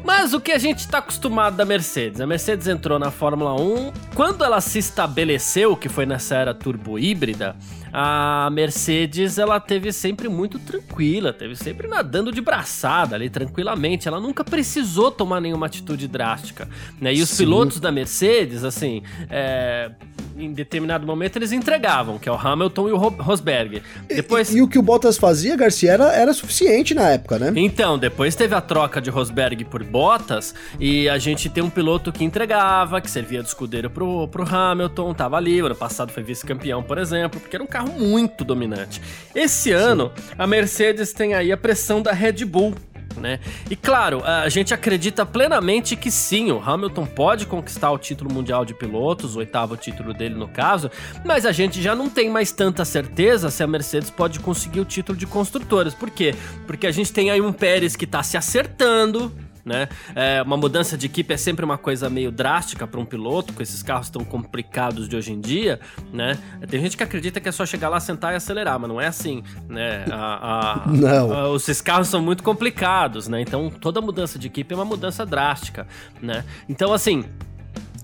Mas 0.04 0.34
o 0.34 0.40
que 0.40 0.50
a 0.50 0.58
gente 0.58 0.80
está 0.80 0.98
acostumado 0.98 1.56
da 1.56 1.64
Mercedes? 1.64 2.20
A 2.20 2.26
Mercedes 2.26 2.66
entrou 2.66 2.98
na 2.98 3.10
Fórmula 3.10 3.54
1. 3.54 3.92
Quando 4.14 4.44
ela 4.44 4.60
se 4.60 4.78
estabeleceu, 4.78 5.76
que 5.76 5.88
foi 5.88 6.04
nessa 6.04 6.34
era 6.34 6.52
turbo 6.52 6.98
híbrida, 6.98 7.54
a 7.92 8.50
Mercedes 8.52 9.38
ela 9.38 9.60
teve 9.60 9.92
sempre 9.92 10.28
muito 10.28 10.58
tranquila, 10.58 11.32
teve 11.32 11.54
sempre 11.54 11.86
nadando 11.86 12.32
de 12.32 12.40
braçada 12.40 13.14
ali 13.14 13.30
tranquilamente. 13.30 14.08
Ela 14.08 14.18
nunca 14.18 14.42
precisou 14.42 15.10
tomar 15.10 15.40
nenhuma 15.40 15.66
atitude 15.66 16.08
drástica. 16.08 16.68
Né? 17.00 17.14
E 17.14 17.22
os 17.22 17.28
Sim. 17.28 17.44
pilotos 17.44 17.78
da 17.78 17.92
Mercedes, 17.92 18.64
assim, 18.64 19.02
é, 19.30 19.92
em 20.36 20.52
determinado 20.52 21.06
momento 21.06 21.36
eles 21.36 21.52
entregavam, 21.52 22.18
que 22.18 22.28
é 22.28 22.32
o 22.32 22.36
Hamilton 22.36 22.88
e 22.88 22.92
o 22.92 22.96
Rosberg. 22.96 23.82
Depois... 24.08 24.52
E, 24.52 24.58
e, 24.58 24.62
o 24.62 24.68
que 24.68 24.78
o 24.78 24.82
Bottas 24.82 25.18
fazia, 25.18 25.56
Garcia, 25.56 25.92
era, 25.92 26.12
era 26.12 26.32
suficiente 26.32 26.94
na 26.94 27.10
época, 27.10 27.38
né? 27.38 27.52
Então, 27.56 27.98
depois 27.98 28.34
teve 28.34 28.54
a 28.54 28.60
troca 28.60 29.00
de 29.00 29.10
Rosberg 29.10 29.64
por 29.64 29.82
Bottas 29.82 30.54
e 30.78 31.08
a 31.08 31.18
gente 31.18 31.48
tem 31.48 31.62
um 31.62 31.70
piloto 31.70 32.12
que 32.12 32.24
entregava, 32.24 33.00
que 33.00 33.10
servia 33.10 33.42
de 33.42 33.48
escudeiro 33.48 33.90
pro, 33.90 34.28
pro 34.28 34.44
Hamilton, 34.44 35.14
tava 35.14 35.36
ali, 35.36 35.60
ano 35.60 35.74
passado 35.74 36.12
foi 36.12 36.22
vice-campeão, 36.22 36.82
por 36.82 36.98
exemplo, 36.98 37.40
porque 37.40 37.56
era 37.56 37.62
um 37.62 37.66
carro 37.66 37.92
muito 37.98 38.44
dominante. 38.44 39.00
Esse 39.34 39.72
ano, 39.72 40.12
a 40.38 40.46
Mercedes 40.46 41.12
tem 41.12 41.34
aí 41.34 41.52
a 41.52 41.56
pressão 41.56 42.02
da 42.02 42.12
Red 42.12 42.44
Bull, 42.44 42.74
né? 43.16 43.38
E 43.70 43.76
claro, 43.76 44.22
a 44.24 44.48
gente 44.48 44.72
acredita 44.74 45.24
plenamente 45.24 45.96
que 45.96 46.10
sim, 46.10 46.50
o 46.50 46.60
Hamilton 46.60 47.06
pode 47.06 47.46
conquistar 47.46 47.90
o 47.90 47.98
título 47.98 48.32
mundial 48.32 48.64
de 48.64 48.74
pilotos, 48.74 49.36
o 49.36 49.38
oitavo 49.38 49.76
título 49.76 50.12
dele 50.12 50.34
no 50.34 50.48
caso, 50.48 50.90
mas 51.24 51.46
a 51.46 51.52
gente 51.52 51.80
já 51.82 51.94
não 51.94 52.08
tem 52.08 52.28
mais 52.28 52.52
tanta 52.52 52.84
certeza 52.84 53.50
se 53.50 53.62
a 53.62 53.66
Mercedes 53.66 54.10
pode 54.10 54.40
conseguir 54.40 54.80
o 54.80 54.84
título 54.84 55.16
de 55.16 55.26
construtores. 55.26 55.94
Por 55.94 56.10
quê? 56.10 56.34
Porque 56.66 56.86
a 56.86 56.92
gente 56.92 57.12
tem 57.12 57.30
aí 57.30 57.40
um 57.40 57.52
Pérez 57.52 57.96
que 57.96 58.06
tá 58.06 58.22
se 58.22 58.36
acertando, 58.36 59.32
né? 59.64 59.88
É, 60.14 60.42
uma 60.42 60.56
mudança 60.56 60.96
de 60.96 61.06
equipe 61.06 61.32
é 61.32 61.36
sempre 61.36 61.64
uma 61.64 61.78
coisa 61.78 62.10
meio 62.10 62.30
drástica 62.30 62.86
para 62.86 63.00
um 63.00 63.04
piloto, 63.04 63.52
com 63.52 63.62
esses 63.62 63.82
carros 63.82 64.10
tão 64.10 64.24
complicados 64.24 65.08
de 65.08 65.16
hoje 65.16 65.32
em 65.32 65.40
dia, 65.40 65.80
né? 66.12 66.38
Tem 66.68 66.80
gente 66.80 66.96
que 66.96 67.02
acredita 67.02 67.40
que 67.40 67.48
é 67.48 67.52
só 67.52 67.64
chegar 67.64 67.88
lá, 67.88 68.00
sentar 68.00 68.32
e 68.32 68.36
acelerar, 68.36 68.78
mas 68.78 68.88
não 68.88 69.00
é 69.00 69.06
assim, 69.06 69.42
né? 69.68 70.04
A, 70.10 70.82
a, 70.84 70.88
não. 70.90 71.52
A, 71.52 71.56
esses 71.56 71.80
carros 71.80 72.08
são 72.08 72.20
muito 72.22 72.42
complicados, 72.42 73.28
né? 73.28 73.40
Então 73.40 73.70
toda 73.70 74.00
mudança 74.00 74.38
de 74.38 74.46
equipe 74.46 74.72
é 74.72 74.76
uma 74.76 74.84
mudança 74.84 75.24
drástica, 75.24 75.86
né? 76.20 76.44
Então 76.68 76.92
assim, 76.92 77.24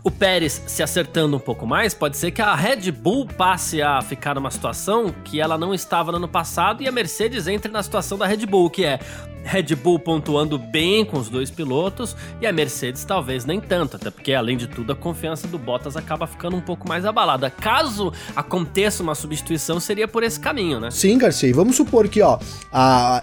o 0.02 0.10
Pérez 0.10 0.62
se 0.66 0.82
acertando 0.82 1.36
um 1.36 1.40
pouco 1.40 1.66
mais, 1.66 1.92
pode 1.92 2.16
ser 2.16 2.30
que 2.30 2.40
a 2.40 2.54
Red 2.54 2.90
Bull 2.92 3.26
passe 3.26 3.82
a 3.82 4.00
ficar 4.00 4.34
numa 4.34 4.50
situação 4.50 5.14
que 5.24 5.40
ela 5.40 5.58
não 5.58 5.74
estava 5.74 6.10
no 6.12 6.18
ano 6.18 6.28
passado 6.28 6.82
e 6.82 6.88
a 6.88 6.92
Mercedes 6.92 7.46
entre 7.46 7.70
na 7.70 7.82
situação 7.82 8.16
da 8.16 8.26
Red 8.26 8.46
Bull, 8.46 8.70
que 8.70 8.84
é 8.84 8.98
Red 9.48 9.74
Bull 9.76 9.98
pontuando 9.98 10.58
bem 10.58 11.04
com 11.04 11.18
os 11.18 11.28
dois 11.28 11.50
pilotos 11.50 12.14
e 12.40 12.46
a 12.46 12.52
Mercedes 12.52 13.04
talvez 13.04 13.44
nem 13.44 13.60
tanto, 13.60 13.96
até 13.96 14.10
porque 14.10 14.34
além 14.34 14.56
de 14.56 14.66
tudo 14.66 14.92
a 14.92 14.96
confiança 14.96 15.48
do 15.48 15.58
Bottas 15.58 15.96
acaba 15.96 16.26
ficando 16.26 16.56
um 16.56 16.60
pouco 16.60 16.86
mais 16.86 17.04
abalada. 17.04 17.50
Caso 17.50 18.12
aconteça 18.36 19.02
uma 19.02 19.14
substituição, 19.14 19.80
seria 19.80 20.06
por 20.06 20.22
esse 20.22 20.38
caminho, 20.38 20.78
né? 20.80 20.90
Sim, 20.90 21.16
Garcia. 21.16 21.54
Vamos 21.54 21.76
supor 21.76 22.08
que, 22.08 22.20
ó, 22.20 22.38
a... 22.72 23.22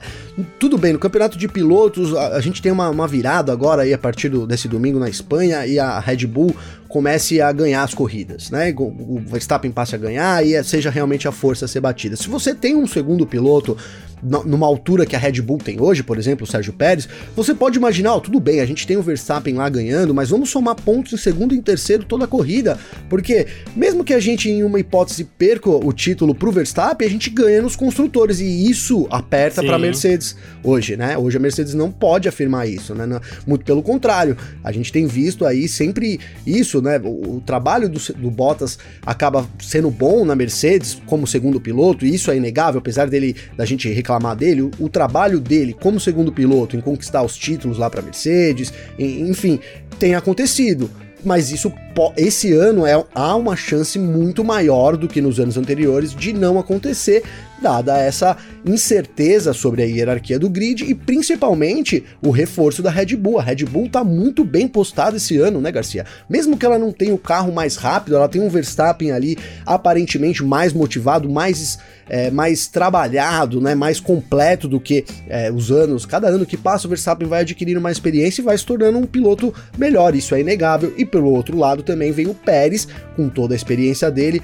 tudo 0.59 0.77
bem, 0.77 0.93
no 0.93 0.99
campeonato 0.99 1.37
de 1.37 1.47
pilotos 1.47 2.15
a, 2.15 2.37
a 2.37 2.41
gente 2.41 2.61
tem 2.61 2.71
uma, 2.71 2.89
uma, 2.89 3.07
virada 3.07 3.51
agora 3.51 3.83
aí 3.83 3.93
a 3.93 3.97
partir 3.97 4.29
do, 4.29 4.47
desse 4.47 4.67
domingo 4.67 4.99
na 4.99 5.09
Espanha 5.09 5.65
e 5.65 5.77
a 5.77 5.99
Red 5.99 6.25
Bull 6.25 6.55
comece 6.87 7.41
a 7.41 7.51
ganhar 7.51 7.83
as 7.83 7.93
corridas, 7.93 8.49
né? 8.49 8.73
O 8.77 9.19
Verstappen 9.25 9.71
passe 9.71 9.95
a 9.95 9.97
ganhar 9.97 10.45
e 10.45 10.61
seja 10.63 10.89
realmente 10.89 11.27
a 11.27 11.31
força 11.31 11.65
a 11.65 11.67
ser 11.67 11.81
batida. 11.81 12.15
Se 12.15 12.29
você 12.29 12.53
tem 12.53 12.75
um 12.75 12.87
segundo 12.87 13.25
piloto 13.25 13.77
numa 14.21 14.65
altura 14.65 15.05
que 15.05 15.15
a 15.15 15.19
Red 15.19 15.41
Bull 15.41 15.57
tem 15.57 15.79
hoje, 15.81 16.03
por 16.03 16.17
exemplo, 16.17 16.45
o 16.45 16.49
Sérgio 16.49 16.73
Pérez, 16.73 17.07
você 17.35 17.53
pode 17.53 17.77
imaginar, 17.77 18.15
oh, 18.15 18.21
tudo 18.21 18.39
bem, 18.39 18.59
a 18.59 18.65
gente 18.65 18.87
tem 18.87 18.97
o 18.97 19.01
Verstappen 19.01 19.53
lá 19.55 19.69
ganhando, 19.69 20.13
mas 20.13 20.29
vamos 20.29 20.49
somar 20.49 20.75
pontos 20.75 21.13
em 21.13 21.17
segundo 21.17 21.53
e 21.53 21.57
em 21.57 21.61
terceiro 21.61 22.03
toda 22.03 22.25
a 22.25 22.27
corrida, 22.27 22.77
porque 23.09 23.47
mesmo 23.75 24.03
que 24.03 24.13
a 24.13 24.19
gente 24.19 24.49
em 24.49 24.63
uma 24.63 24.79
hipótese 24.79 25.23
perca 25.23 25.69
o 25.69 25.93
título 25.93 26.33
pro 26.33 26.51
Verstappen, 26.51 27.07
a 27.07 27.11
gente 27.11 27.29
ganha 27.29 27.61
nos 27.61 27.75
construtores 27.75 28.39
e 28.39 28.69
isso 28.69 29.07
aperta 29.09 29.63
para 29.63 29.77
Mercedes 29.77 30.35
hoje, 30.63 30.95
né? 30.95 31.17
Hoje 31.17 31.37
a 31.37 31.39
Mercedes 31.39 31.73
não 31.73 31.91
pode 31.91 32.27
afirmar 32.27 32.67
isso, 32.67 32.93
né? 32.93 33.05
Muito 33.45 33.63
pelo 33.65 33.83
contrário, 33.83 34.37
a 34.63 34.71
gente 34.71 34.91
tem 34.91 35.05
visto 35.07 35.45
aí 35.45 35.67
sempre 35.67 36.19
isso, 36.45 36.81
né? 36.81 36.99
O, 37.03 37.37
o 37.37 37.43
trabalho 37.45 37.89
do, 37.89 37.99
do 38.13 38.31
Bottas 38.31 38.77
acaba 39.05 39.47
sendo 39.59 39.89
bom 39.91 40.25
na 40.25 40.35
Mercedes 40.35 41.01
como 41.05 41.27
segundo 41.27 41.59
piloto, 41.59 42.05
e 42.05 42.13
isso 42.13 42.31
é 42.31 42.37
inegável, 42.37 42.79
apesar 42.79 43.09
dele 43.09 43.35
da 43.55 43.65
gente 43.65 43.89
reclamar 44.05 44.35
dele, 44.35 44.61
o, 44.61 44.71
o 44.79 44.87
trabalho 44.87 45.39
dele 45.39 45.75
como 45.79 45.99
segundo 45.99 46.31
piloto 46.31 46.77
em 46.77 46.81
conquistar 46.81 47.23
os 47.23 47.35
títulos 47.35 47.79
lá 47.79 47.89
para 47.89 48.03
Mercedes, 48.03 48.71
em, 48.99 49.27
enfim, 49.27 49.59
tem 49.99 50.13
acontecido. 50.13 50.89
Mas 51.23 51.51
isso 51.51 51.73
esse 52.15 52.53
ano 52.53 52.85
é, 52.85 53.03
há 53.15 53.35
uma 53.35 53.55
chance 53.55 53.97
muito 53.97 54.43
maior 54.43 54.95
do 54.95 55.07
que 55.07 55.19
nos 55.19 55.39
anos 55.39 55.57
anteriores 55.57 56.13
de 56.13 56.31
não 56.31 56.59
acontecer, 56.59 57.23
dada 57.61 57.97
essa 57.97 58.37
incerteza 58.65 59.53
sobre 59.53 59.83
a 59.83 59.85
hierarquia 59.85 60.39
do 60.39 60.49
grid 60.49 60.83
e 60.83 60.93
principalmente 60.93 62.03
o 62.21 62.31
reforço 62.31 62.81
da 62.81 62.89
Red 62.89 63.15
Bull. 63.15 63.39
A 63.39 63.43
Red 63.43 63.65
Bull 63.65 63.89
tá 63.89 64.03
muito 64.03 64.43
bem 64.43 64.67
postada 64.67 65.17
esse 65.17 65.37
ano, 65.37 65.61
né, 65.61 65.71
Garcia? 65.71 66.05
Mesmo 66.29 66.57
que 66.57 66.65
ela 66.65 66.79
não 66.79 66.91
tenha 66.91 67.13
o 67.13 67.17
carro 67.17 67.51
mais 67.53 67.75
rápido, 67.75 68.15
ela 68.15 68.27
tem 68.27 68.41
um 68.41 68.49
Verstappen 68.49 69.11
ali 69.11 69.37
aparentemente 69.65 70.43
mais 70.43 70.73
motivado, 70.73 71.29
mais, 71.29 71.77
é, 72.09 72.29
mais 72.31 72.67
trabalhado, 72.67 73.61
né, 73.61 73.75
mais 73.75 73.99
completo 73.99 74.67
do 74.67 74.79
que 74.79 75.05
é, 75.27 75.51
os 75.51 75.71
anos. 75.71 76.05
Cada 76.05 76.27
ano 76.27 76.45
que 76.45 76.57
passa, 76.57 76.87
o 76.87 76.89
Verstappen 76.89 77.27
vai 77.27 77.41
adquirindo 77.41 77.81
mais 77.81 77.97
experiência 77.97 78.41
e 78.41 78.45
vai 78.45 78.57
se 78.57 78.65
tornando 78.65 78.97
um 78.97 79.05
piloto 79.05 79.53
melhor, 79.77 80.15
isso 80.15 80.35
é 80.35 80.41
inegável. 80.41 80.93
E 80.97 81.05
pelo 81.05 81.31
outro 81.31 81.57
lado 81.57 81.83
também 81.83 82.11
vem 82.11 82.27
o 82.27 82.33
Pérez, 82.33 82.87
com 83.15 83.29
toda 83.29 83.53
a 83.53 83.57
experiência 83.57 84.09
dele, 84.11 84.41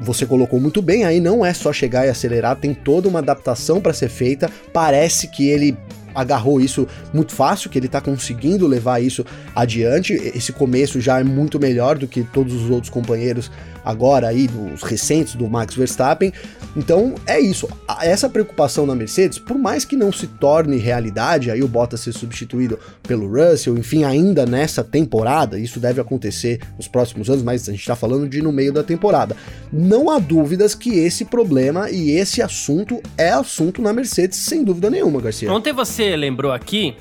você 0.00 0.26
colocou 0.26 0.60
muito 0.60 0.82
bem, 0.82 1.04
aí 1.04 1.20
não 1.20 1.44
é 1.44 1.52
só 1.54 1.72
chegar 1.72 2.06
e 2.06 2.10
acelerar, 2.10 2.56
tem 2.56 2.74
toda 2.74 3.08
uma 3.08 3.20
adaptação 3.20 3.80
para 3.80 3.92
ser 3.92 4.08
feita. 4.08 4.50
Parece 4.72 5.28
que 5.28 5.48
ele 5.48 5.76
agarrou 6.14 6.60
isso 6.60 6.86
muito 7.12 7.34
fácil, 7.34 7.68
que 7.68 7.78
ele 7.78 7.88
tá 7.88 8.00
conseguindo 8.00 8.66
levar 8.66 9.02
isso 9.02 9.24
adiante. 9.54 10.12
Esse 10.12 10.52
começo 10.52 11.00
já 11.00 11.18
é 11.18 11.24
muito 11.24 11.58
melhor 11.58 11.98
do 11.98 12.06
que 12.06 12.22
todos 12.22 12.54
os 12.54 12.70
outros 12.70 12.90
companheiros 12.90 13.50
agora 13.84 14.28
aí, 14.28 14.48
dos 14.48 14.82
recentes 14.82 15.34
do 15.34 15.48
Max 15.48 15.74
Verstappen. 15.74 16.32
Então 16.76 17.14
é 17.26 17.38
isso. 17.38 17.68
Essa 18.00 18.28
preocupação 18.28 18.86
na 18.86 18.94
Mercedes, 18.94 19.38
por 19.38 19.58
mais 19.58 19.84
que 19.84 19.96
não 19.96 20.12
se 20.12 20.26
torne 20.26 20.76
realidade, 20.76 21.50
aí 21.50 21.62
o 21.62 21.68
Bottas 21.68 22.00
ser 22.00 22.12
substituído 22.12 22.78
pelo 23.02 23.28
Russell, 23.28 23.76
enfim, 23.76 24.04
ainda 24.04 24.46
nessa 24.46 24.82
temporada, 24.82 25.58
isso 25.58 25.78
deve 25.78 26.00
acontecer 26.00 26.60
nos 26.76 26.88
próximos 26.88 27.28
anos, 27.28 27.42
mas 27.42 27.68
a 27.68 27.72
gente 27.72 27.86
tá 27.86 27.94
falando 27.94 28.28
de 28.28 28.40
no 28.42 28.52
meio 28.52 28.72
da 28.72 28.82
temporada. 28.82 29.36
Não 29.72 30.10
há 30.10 30.18
dúvidas 30.18 30.74
que 30.74 30.98
esse 30.98 31.24
problema 31.24 31.90
e 31.90 32.10
esse 32.10 32.42
assunto 32.42 33.00
é 33.16 33.30
assunto 33.30 33.82
na 33.82 33.92
Mercedes, 33.92 34.38
sem 34.38 34.64
dúvida 34.64 34.90
nenhuma, 34.90 35.20
Garcia. 35.20 35.52
Ontem 35.52 35.72
você 35.72 36.16
lembrou 36.16 36.52
aqui 36.52 36.96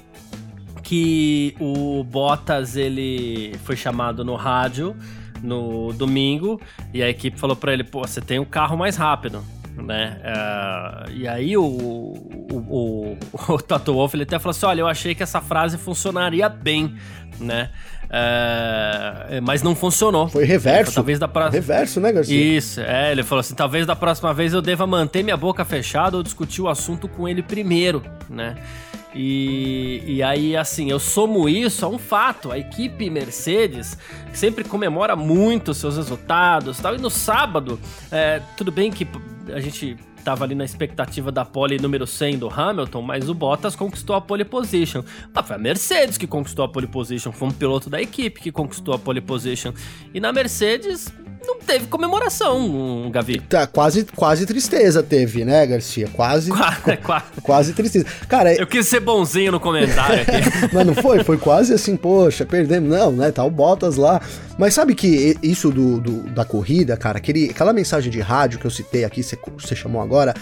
que 0.84 1.56
o 1.60 2.04
Bottas 2.04 2.75
ele 2.75 3.56
foi 3.63 3.75
chamado 3.75 4.24
no 4.24 4.36
rádio 4.36 4.96
no 5.44 5.92
domingo 5.94 6.60
e 6.94 7.04
a 7.04 7.10
equipe 7.10 7.38
falou 7.38 7.56
para 7.56 7.74
ele: 7.74 7.84
pô, 7.84 8.02
você 8.02 8.22
tem 8.22 8.40
o 8.40 8.46
carro 8.46 8.78
mais 8.78 8.96
rápido. 8.96 9.44
Né? 9.76 10.22
Uh, 10.24 11.12
e 11.12 11.28
aí 11.28 11.58
o, 11.58 11.64
o, 11.64 12.48
o, 12.70 13.18
o 13.54 13.58
Toto 13.58 13.94
Wolff 13.94 14.16
ele 14.16 14.24
até 14.24 14.40
falou 14.40 14.52
assim: 14.52 14.66
olha, 14.66 14.82
eu 14.82 14.88
achei 14.88 15.14
que 15.14 15.24
essa 15.24 15.42
frase 15.42 15.78
funcionaria 15.78 16.48
bem, 16.48 16.96
né? 17.40 17.70
Uh, 18.13 19.41
mas 19.41 19.63
não 19.63 19.75
funcionou. 19.75 20.29
Foi 20.29 20.46
reverso. 20.46 20.91
Falou, 20.91 20.96
talvez 20.96 21.17
da 21.17 21.27
próxima. 21.27 21.55
Reverso, 21.55 22.00
né, 22.00 22.12
Garcia? 22.12 22.58
Isso, 22.58 22.79
é. 22.79 23.12
Ele 23.12 23.24
falou 23.24 23.39
assim: 23.39 23.55
talvez 23.55 23.88
da 23.88 23.96
próxima 23.96 24.32
vez 24.32 24.53
eu 24.53 24.62
deva 24.62 24.86
manter 24.86 25.24
minha 25.24 25.36
boca 25.36 25.65
fechada 25.65 26.15
ou 26.15 26.22
discutir 26.22 26.62
o 26.62 26.70
assunto 26.70 27.08
com 27.08 27.27
ele 27.27 27.41
primeiro, 27.41 28.03
né? 28.29 28.55
E, 29.15 30.03
e 30.05 30.24
aí, 30.24 30.55
assim, 30.55 30.91
eu 30.91 31.00
somo 31.00 31.50
isso 31.50 31.86
a 31.86 31.89
um 31.89 31.98
fato. 31.98 32.51
A 32.51 32.58
equipe 32.60 33.10
Mercedes 33.10 33.98
sempre 34.32 34.63
comemora 34.63 35.15
muito 35.15 35.74
seus 35.74 35.98
resultados 35.98 36.79
tal. 36.79 36.96
E 36.96 37.00
no 37.00 37.10
sábado, 37.10 37.79
é, 38.12 38.41
tudo 38.55 38.72
bem 38.72 38.91
que 38.91 39.08
a 39.51 39.60
gente 39.60 39.98
tava 40.24 40.46
ali 40.46 40.56
na 40.56 40.63
expectativa 40.63 41.32
da 41.32 41.44
pole 41.44 41.77
número 41.77 42.08
100 42.08 42.38
do 42.38 42.50
Hamilton, 42.50 43.01
mas 43.01 43.30
o 43.30 43.34
Bottas 43.34 43.75
conquistou 43.75 44.15
a 44.15 44.22
pole 44.22 44.46
position. 44.46 45.03
Ah, 45.36 45.44
foi 45.44 45.58
a 45.58 45.60
Mercedes 45.60 46.18
que 46.18 46.25
conquistou 46.25 46.63
a 46.63 46.70
pole 46.70 46.88
position, 46.88 47.32
foi 47.32 47.50
um 47.50 47.51
piloto 47.51 47.89
da 47.89 48.01
equipe 48.01 48.39
que 48.39 48.51
conquistou 48.51 48.94
a 48.94 49.00
pole 49.00 49.22
position. 49.22 49.74
E 50.13 50.20
na 50.20 50.32
Mercedes, 50.32 51.13
não 51.46 51.60
teve 51.60 51.88
comemoração, 51.88 53.10
Gavi. 53.12 53.40
Tá, 53.40 53.68
quase, 53.68 54.06
quase 54.16 54.46
tristeza 54.46 55.04
teve, 55.04 55.44
né, 55.46 55.66
Garcia? 55.66 56.08
Quase. 56.14 56.52
Qua, 56.52 56.72
quase, 56.98 57.24
quase 57.42 57.74
tristeza. 57.74 58.06
Cara, 58.28 58.54
eu 58.54 58.66
quis 58.66 58.88
ser 58.88 59.00
bonzinho 59.00 59.52
no 59.52 59.60
comentário 59.60 60.22
aqui. 60.22 60.32
Mas 60.74 60.86
não 60.86 60.96
foi? 60.96 61.24
Foi 61.24 61.38
quase 61.38 61.74
assim, 61.74 61.96
poxa, 61.96 62.46
perdemos. 62.46 62.90
Não, 62.90 63.12
né? 63.12 63.32
Tá 63.32 63.44
o 63.44 63.50
Bottas 63.50 63.96
lá. 63.96 64.22
Mas 64.58 64.74
sabe 64.74 64.94
que 64.96 65.38
isso 65.42 65.72
do, 65.72 66.00
do 66.00 66.24
da 66.30 66.46
corrida, 66.46 66.96
cara, 66.96 67.18
aquele, 67.18 67.50
aquela 67.50 67.74
mensagem 67.74 68.12
de 68.12 68.20
rádio 68.20 68.60
que 68.60 68.66
eu 68.66 68.72
citei 68.72 69.04
aqui, 69.04 69.24
você, 69.24 69.38
você 69.58 69.76
chamou 69.76 70.02
agora, 70.02 70.34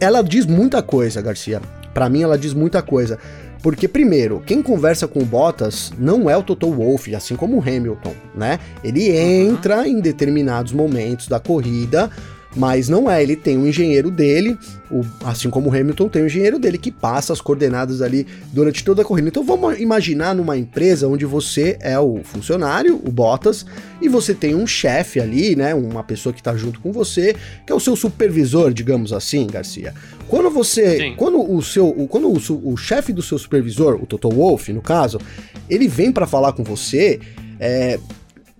ela 0.00 0.22
diz 0.22 0.46
muita 0.46 0.82
coisa, 0.82 1.20
Garcia. 1.20 1.60
Para 1.92 2.08
mim, 2.08 2.22
ela 2.22 2.38
diz 2.38 2.52
muita 2.52 2.82
coisa. 2.82 3.18
Porque, 3.66 3.88
primeiro, 3.88 4.40
quem 4.46 4.62
conversa 4.62 5.08
com 5.08 5.18
o 5.18 5.24
Bottas 5.24 5.92
não 5.98 6.30
é 6.30 6.36
o 6.36 6.42
Toto 6.44 6.70
Wolff, 6.70 7.12
assim 7.16 7.34
como 7.34 7.56
o 7.56 7.60
Hamilton, 7.60 8.14
né? 8.32 8.60
Ele 8.84 9.10
entra 9.10 9.88
em 9.88 9.98
determinados 9.98 10.72
momentos 10.72 11.26
da 11.26 11.40
corrida 11.40 12.08
mas 12.56 12.88
não 12.88 13.10
é, 13.10 13.22
ele 13.22 13.36
tem 13.36 13.58
um 13.58 13.66
engenheiro 13.66 14.10
dele, 14.10 14.58
o, 14.90 15.04
assim 15.24 15.50
como 15.50 15.68
o 15.68 15.74
Hamilton 15.74 16.08
tem 16.08 16.22
um 16.22 16.26
engenheiro 16.26 16.58
dele 16.58 16.78
que 16.78 16.90
passa 16.90 17.32
as 17.32 17.40
coordenadas 17.40 18.00
ali 18.00 18.26
durante 18.52 18.82
toda 18.82 19.02
a 19.02 19.04
corrida. 19.04 19.28
Então 19.28 19.44
vamos 19.44 19.78
imaginar 19.78 20.34
numa 20.34 20.56
empresa 20.56 21.06
onde 21.06 21.26
você 21.26 21.76
é 21.80 21.98
o 21.98 22.20
funcionário, 22.24 23.00
o 23.04 23.12
Bottas, 23.12 23.66
e 24.00 24.08
você 24.08 24.32
tem 24.32 24.54
um 24.54 24.66
chefe 24.66 25.20
ali, 25.20 25.54
né, 25.54 25.74
uma 25.74 26.02
pessoa 26.02 26.32
que 26.32 26.40
está 26.40 26.56
junto 26.56 26.80
com 26.80 26.90
você, 26.92 27.36
que 27.66 27.72
é 27.72 27.74
o 27.74 27.80
seu 27.80 27.94
supervisor, 27.94 28.72
digamos 28.72 29.12
assim, 29.12 29.46
Garcia. 29.46 29.92
Quando 30.26 30.50
você, 30.50 30.98
Sim. 30.98 31.14
quando 31.16 31.38
o 31.38 31.62
seu, 31.62 31.92
quando 32.08 32.28
o, 32.28 32.72
o 32.72 32.76
chefe 32.76 33.12
do 33.12 33.22
seu 33.22 33.38
supervisor, 33.38 34.02
o 34.02 34.06
Toto 34.06 34.30
Wolff, 34.30 34.72
no 34.72 34.80
caso, 34.80 35.20
ele 35.68 35.86
vem 35.86 36.10
para 36.10 36.26
falar 36.26 36.52
com 36.52 36.64
você, 36.64 37.20
é, 37.60 37.98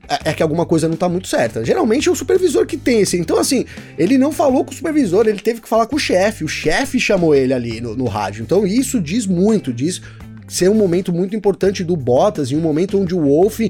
é, 0.09 0.31
é 0.31 0.33
que 0.33 0.43
alguma 0.43 0.67
coisa 0.67 0.89
não 0.89 0.97
tá 0.97 1.09
muito 1.09 1.29
certa. 1.29 1.65
Geralmente 1.65 2.09
é 2.09 2.13
o 2.13 2.17
supervisor 2.17 2.67
que 2.67 2.77
tem 2.77 3.01
esse. 3.01 3.17
Então, 3.17 3.39
assim, 3.39 3.65
ele 3.99 4.19
não 4.19 4.33
falou 4.33 4.65
com 4.65 4.73
o 4.73 4.75
supervisor, 4.75 5.27
ele 5.27 5.41
teve 5.41 5.61
que 5.61 5.69
falar 5.69 5.87
com 5.87 5.97
o 5.97 5.99
chefe. 5.99 6.45
O 6.45 6.49
chefe 6.49 6.99
chamou 6.99 7.35
ele 7.35 7.53
ali 7.53 7.81
no, 7.81 7.97
no 7.97 8.07
rádio. 8.07 8.43
Então, 8.43 8.67
isso 8.67 9.01
diz 9.01 9.27
muito, 9.27 9.73
diz 9.73 10.01
ser 10.47 10.69
um 10.69 10.75
momento 10.75 11.13
muito 11.13 11.35
importante 11.35 11.83
do 11.83 11.97
Bottas, 11.97 12.51
em 12.51 12.57
um 12.57 12.61
momento 12.61 13.01
onde 13.01 13.15
o 13.15 13.23
Wolf 13.23 13.61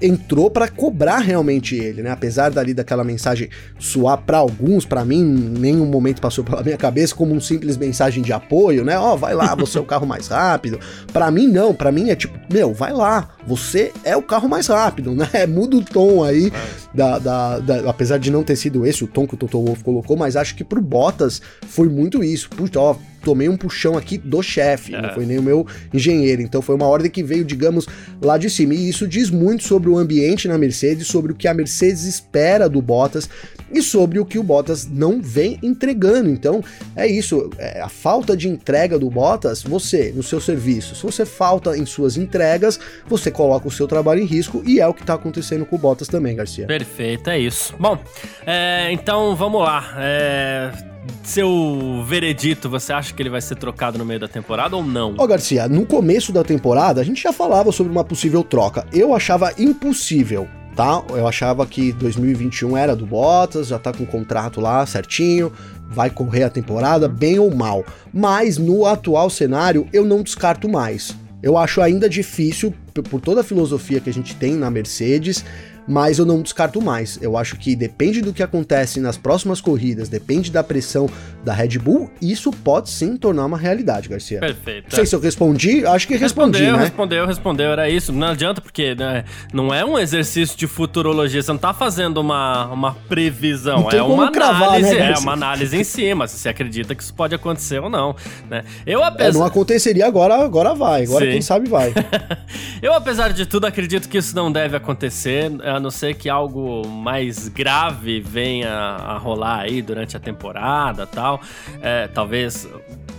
entrou 0.00 0.50
para 0.50 0.68
cobrar 0.68 1.18
realmente 1.18 1.76
ele, 1.76 2.02
né? 2.02 2.10
Apesar 2.10 2.50
dali 2.50 2.74
daquela 2.74 3.04
mensagem 3.04 3.48
soar 3.78 4.18
para 4.18 4.38
alguns, 4.38 4.84
para 4.84 5.04
mim, 5.04 5.22
nenhum 5.24 5.86
momento 5.86 6.20
passou 6.20 6.44
pela 6.44 6.62
minha 6.62 6.76
cabeça 6.76 7.14
como 7.14 7.34
um 7.34 7.40
simples 7.40 7.76
mensagem 7.76 8.22
de 8.22 8.32
apoio, 8.32 8.84
né? 8.84 8.98
Ó, 8.98 9.14
oh, 9.14 9.16
vai 9.16 9.34
lá, 9.34 9.54
você 9.54 9.78
é 9.78 9.80
o 9.80 9.84
carro 9.84 10.06
mais 10.06 10.28
rápido. 10.28 10.78
Para 11.12 11.30
mim 11.30 11.46
não, 11.46 11.72
para 11.72 11.92
mim 11.92 12.10
é 12.10 12.16
tipo, 12.16 12.38
meu, 12.52 12.74
vai 12.74 12.92
lá, 12.92 13.30
você 13.46 13.92
é 14.02 14.16
o 14.16 14.22
carro 14.22 14.48
mais 14.48 14.66
rápido, 14.66 15.14
né? 15.14 15.28
Muda 15.48 15.76
o 15.76 15.84
tom 15.84 16.24
aí. 16.24 16.52
da, 16.92 17.18
da, 17.18 17.58
da, 17.58 17.90
apesar 17.90 18.18
de 18.18 18.30
não 18.30 18.42
ter 18.42 18.56
sido 18.56 18.86
esse 18.86 19.04
o 19.04 19.06
tom 19.06 19.26
que 19.26 19.34
o 19.34 19.36
Toto 19.36 19.62
Wolff 19.62 19.82
colocou, 19.82 20.16
mas 20.16 20.36
acho 20.36 20.54
que 20.54 20.64
pro 20.64 20.80
Bottas 20.80 21.40
foi 21.68 21.88
muito 21.88 22.22
isso. 22.22 22.48
Puxa, 22.50 22.78
ó, 22.78 22.96
tomei 23.24 23.48
um 23.48 23.56
puxão 23.56 23.96
aqui 23.96 24.18
do 24.18 24.42
chefe, 24.42 24.94
é. 24.94 25.00
não 25.00 25.14
foi 25.14 25.24
nem 25.24 25.38
o 25.38 25.42
meu 25.42 25.66
engenheiro. 25.92 26.42
Então 26.42 26.60
foi 26.60 26.74
uma 26.74 26.86
ordem 26.86 27.10
que 27.10 27.22
veio, 27.22 27.44
digamos, 27.44 27.86
lá 28.20 28.36
de 28.36 28.50
cima. 28.50 28.74
E 28.74 28.88
isso 28.88 29.08
diz 29.08 29.30
muito 29.30 29.64
sobre 29.64 29.88
o 29.88 29.96
ambiente 29.96 30.46
na 30.46 30.58
Mercedes, 30.58 31.06
sobre 31.06 31.32
o 31.32 31.34
que 31.34 31.48
a 31.48 31.54
Mercedes 31.54 32.04
espera 32.04 32.68
do 32.68 32.82
Bottas 32.82 33.28
e 33.72 33.82
sobre 33.82 34.18
o 34.20 34.24
que 34.24 34.38
o 34.38 34.42
Bottas 34.42 34.86
não 34.86 35.20
vem 35.20 35.58
entregando. 35.62 36.28
Então 36.28 36.62
é 36.94 37.06
isso, 37.06 37.50
é 37.58 37.80
a 37.80 37.88
falta 37.88 38.36
de 38.36 38.48
entrega 38.48 38.98
do 38.98 39.10
Bottas, 39.10 39.62
você, 39.62 40.12
no 40.14 40.22
seu 40.22 40.40
serviço, 40.40 40.94
se 40.94 41.02
você 41.02 41.24
falta 41.24 41.76
em 41.76 41.86
suas 41.86 42.16
entregas, 42.16 42.78
você 43.06 43.30
coloca 43.30 43.66
o 43.66 43.70
seu 43.70 43.88
trabalho 43.88 44.20
em 44.20 44.26
risco 44.26 44.62
e 44.66 44.80
é 44.80 44.86
o 44.86 44.94
que 44.94 45.00
está 45.00 45.14
acontecendo 45.14 45.64
com 45.64 45.76
o 45.76 45.78
Bottas 45.78 46.08
também, 46.08 46.36
Garcia. 46.36 46.66
Perfeito, 46.66 47.30
é 47.30 47.38
isso. 47.38 47.74
Bom, 47.78 47.98
é, 48.46 48.92
então 48.92 49.34
vamos 49.34 49.62
lá. 49.62 49.94
É 49.98 50.93
seu 51.22 52.04
veredito, 52.06 52.68
você 52.68 52.92
acha 52.92 53.12
que 53.12 53.22
ele 53.22 53.30
vai 53.30 53.40
ser 53.40 53.56
trocado 53.56 53.98
no 53.98 54.04
meio 54.04 54.20
da 54.20 54.28
temporada 54.28 54.76
ou 54.76 54.84
não? 54.84 55.14
Ó, 55.18 55.26
Garcia, 55.26 55.68
no 55.68 55.86
começo 55.86 56.32
da 56.32 56.44
temporada 56.44 57.00
a 57.00 57.04
gente 57.04 57.22
já 57.22 57.32
falava 57.32 57.72
sobre 57.72 57.90
uma 57.90 58.04
possível 58.04 58.42
troca. 58.42 58.86
Eu 58.92 59.14
achava 59.14 59.52
impossível. 59.58 60.48
Tá? 60.76 61.04
Eu 61.10 61.28
achava 61.28 61.64
que 61.64 61.92
2021 61.92 62.76
era 62.76 62.96
do 62.96 63.06
Bottas, 63.06 63.68
já 63.68 63.78
tá 63.78 63.92
com 63.92 64.02
o 64.02 64.06
contrato 64.06 64.60
lá 64.60 64.84
certinho, 64.84 65.52
vai 65.88 66.10
correr 66.10 66.42
a 66.42 66.50
temporada, 66.50 67.08
bem 67.08 67.38
ou 67.38 67.54
mal. 67.54 67.84
Mas 68.12 68.58
no 68.58 68.84
atual 68.84 69.30
cenário, 69.30 69.86
eu 69.92 70.04
não 70.04 70.20
descarto 70.20 70.68
mais. 70.68 71.16
Eu 71.40 71.56
acho 71.56 71.80
ainda 71.80 72.08
difícil, 72.08 72.74
por 73.08 73.20
toda 73.20 73.42
a 73.42 73.44
filosofia 73.44 74.00
que 74.00 74.10
a 74.10 74.12
gente 74.12 74.34
tem 74.34 74.54
na 74.56 74.68
Mercedes, 74.68 75.44
mas 75.86 76.18
eu 76.18 76.26
não 76.26 76.42
descarto 76.42 76.80
mais. 76.80 77.18
Eu 77.20 77.36
acho 77.36 77.56
que 77.56 77.76
depende 77.76 78.20
do 78.20 78.32
que 78.32 78.42
acontece 78.42 79.00
nas 79.00 79.16
próximas 79.16 79.60
corridas, 79.60 80.08
depende 80.08 80.50
da 80.50 80.62
pressão 80.62 81.08
da 81.44 81.52
Red 81.52 81.78
Bull, 81.78 82.10
isso 82.20 82.50
pode 82.50 82.88
sim 82.90 83.16
tornar 83.16 83.44
uma 83.44 83.58
realidade, 83.58 84.08
Garcia. 84.08 84.40
Perfeito. 84.40 84.84
Não 84.84 84.90
sei 84.90 85.06
se 85.06 85.14
eu 85.14 85.20
respondi, 85.20 85.86
acho 85.86 86.08
que 86.08 86.16
respondi, 86.16 86.58
respondeu, 86.58 86.76
né? 86.76 86.84
Respondeu, 86.84 87.26
respondeu, 87.26 87.70
era 87.70 87.88
isso. 87.88 88.12
Não 88.12 88.28
adianta, 88.28 88.60
porque 88.60 88.94
né, 88.94 89.24
não 89.52 89.72
é 89.72 89.84
um 89.84 89.98
exercício 89.98 90.56
de 90.56 90.66
futurologia, 90.66 91.42
você 91.42 91.52
não 91.52 91.58
tá 91.58 91.74
fazendo 91.74 92.18
uma, 92.18 92.66
uma 92.66 92.94
previsão, 93.08 93.88
é 93.90 94.02
uma 94.02 94.32
cravar, 94.32 94.70
análise, 94.70 94.94
né, 94.94 95.12
é 95.12 95.18
uma 95.18 95.32
análise 95.32 95.76
em 95.76 95.84
cima, 95.84 96.26
se 96.26 96.38
você 96.38 96.48
acredita 96.48 96.94
que 96.94 97.02
isso 97.02 97.14
pode 97.14 97.34
acontecer 97.34 97.80
ou 97.80 97.90
não, 97.90 98.16
né? 98.48 98.64
Eu 98.86 99.04
apesar... 99.04 99.28
É, 99.28 99.32
não 99.32 99.44
aconteceria 99.44 100.06
agora, 100.06 100.36
agora 100.36 100.74
vai, 100.74 101.04
agora 101.04 101.26
sim. 101.26 101.32
quem 101.32 101.42
sabe 101.42 101.68
vai. 101.68 101.92
eu 102.80 102.94
apesar 102.94 103.32
de 103.32 103.44
tudo 103.44 103.66
acredito 103.66 104.08
que 104.08 104.16
isso 104.16 104.34
não 104.34 104.50
deve 104.50 104.76
acontecer, 104.76 105.50
a 105.74 105.80
não 105.80 105.90
ser 105.90 106.14
que 106.14 106.28
algo 106.28 106.86
mais 106.86 107.48
grave 107.48 108.20
venha 108.20 108.70
a 108.70 109.18
rolar 109.18 109.60
aí 109.60 109.82
durante 109.82 110.16
a 110.16 110.20
temporada 110.20 111.06
tal. 111.06 111.40
É, 111.82 112.08
talvez 112.08 112.68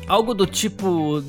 algo 0.08 0.34
do 0.34 0.46
tipo 0.46 1.22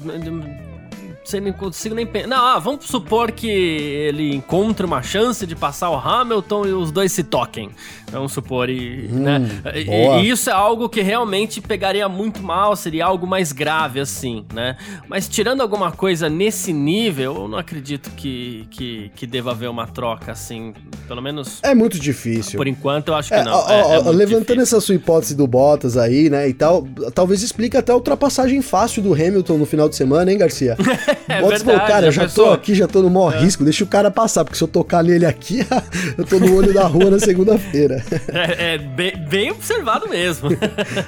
você 1.26 1.40
não 1.40 1.52
consigo 1.52 1.94
nem 1.94 2.06
pensar. 2.06 2.28
Não, 2.28 2.36
ah, 2.36 2.58
vamos 2.58 2.86
supor 2.86 3.32
que 3.32 3.48
ele 3.48 4.34
encontre 4.34 4.86
uma 4.86 5.02
chance 5.02 5.44
de 5.44 5.56
passar 5.56 5.90
o 5.90 5.96
Hamilton 5.96 6.66
e 6.66 6.72
os 6.72 6.92
dois 6.92 7.10
se 7.10 7.24
toquem. 7.24 7.70
Vamos 8.12 8.32
supor. 8.32 8.70
E, 8.70 9.08
hum, 9.12 9.18
né? 9.18 9.40
e, 9.74 10.22
e 10.22 10.30
isso 10.30 10.48
é 10.48 10.52
algo 10.52 10.88
que 10.88 11.02
realmente 11.02 11.60
pegaria 11.60 12.08
muito 12.08 12.40
mal, 12.42 12.76
seria 12.76 13.06
algo 13.06 13.26
mais 13.26 13.50
grave, 13.50 13.98
assim, 13.98 14.44
né? 14.54 14.76
Mas 15.08 15.28
tirando 15.28 15.60
alguma 15.60 15.90
coisa 15.90 16.28
nesse 16.28 16.72
nível, 16.72 17.34
eu 17.34 17.48
não 17.48 17.58
acredito 17.58 18.10
que, 18.10 18.66
que, 18.70 19.10
que 19.16 19.26
deva 19.26 19.50
haver 19.50 19.68
uma 19.68 19.86
troca, 19.86 20.30
assim. 20.30 20.72
Pelo 21.08 21.20
menos. 21.20 21.60
É 21.62 21.74
muito 21.74 21.98
difícil. 21.98 22.56
Por 22.56 22.68
enquanto, 22.68 23.08
eu 23.08 23.14
acho 23.16 23.30
que 23.30 23.34
é, 23.34 23.42
não. 23.42 23.52
Ó, 23.52 23.68
é, 23.68 23.82
ó, 23.82 23.94
é 23.94 24.12
levantando 24.12 24.40
difícil. 24.40 24.62
essa 24.62 24.80
sua 24.80 24.94
hipótese 24.94 25.34
do 25.34 25.46
Bottas 25.46 25.96
aí, 25.96 26.30
né? 26.30 26.48
E 26.48 26.54
tal, 26.54 26.86
talvez 27.12 27.42
explique 27.42 27.76
até 27.76 27.90
a 27.90 27.96
ultrapassagem 27.96 28.62
fácil 28.62 29.02
do 29.02 29.12
Hamilton 29.12 29.58
no 29.58 29.66
final 29.66 29.88
de 29.88 29.96
semana, 29.96 30.30
hein, 30.30 30.38
Garcia? 30.38 30.76
é 31.28 31.40
Bottas 31.40 31.62
verdade, 31.62 31.90
cara, 31.90 32.06
eu 32.06 32.12
já 32.12 32.22
pensou? 32.22 32.46
tô 32.46 32.52
aqui, 32.52 32.74
já 32.74 32.86
tô 32.86 33.02
no 33.02 33.10
maior 33.10 33.34
é. 33.34 33.40
risco, 33.40 33.64
deixa 33.64 33.84
o 33.84 33.86
cara 33.86 34.10
passar, 34.10 34.44
porque 34.44 34.56
se 34.56 34.64
eu 34.64 34.68
tocar 34.68 35.02
nele 35.02 35.26
aqui, 35.26 35.66
eu 36.16 36.24
tô 36.24 36.38
no 36.38 36.54
olho 36.54 36.72
da 36.72 36.86
rua 36.86 37.10
na 37.10 37.18
segunda-feira. 37.18 38.04
É, 38.28 38.74
é 38.74 38.78
bem, 38.78 39.16
bem, 39.16 39.50
observado 39.50 40.08
mesmo. 40.08 40.50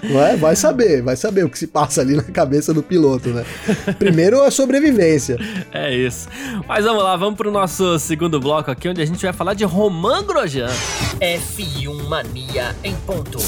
Não 0.02 0.24
é? 0.24 0.36
Vai 0.36 0.56
saber, 0.56 1.02
vai 1.02 1.16
saber 1.16 1.44
o 1.44 1.50
que 1.50 1.58
se 1.58 1.66
passa 1.66 2.00
ali 2.00 2.14
na 2.14 2.22
cabeça 2.22 2.72
do 2.72 2.82
piloto, 2.82 3.30
né? 3.30 3.44
Primeiro 3.98 4.42
a 4.42 4.50
sobrevivência. 4.50 5.36
É 5.72 5.94
isso. 5.94 6.28
Mas 6.66 6.84
vamos 6.84 7.02
lá, 7.02 7.16
vamos 7.16 7.36
pro 7.36 7.50
nosso 7.50 7.98
segundo 7.98 8.40
bloco 8.40 8.70
aqui, 8.70 8.88
onde 8.88 9.02
a 9.02 9.06
gente 9.06 9.20
vai 9.22 9.32
falar 9.32 9.54
de 9.54 9.64
Roman 9.64 10.24
Grosjean. 10.24 10.70
F1 11.20 12.08
Mania 12.08 12.74
em 12.82 12.94
ponto. 12.94 13.38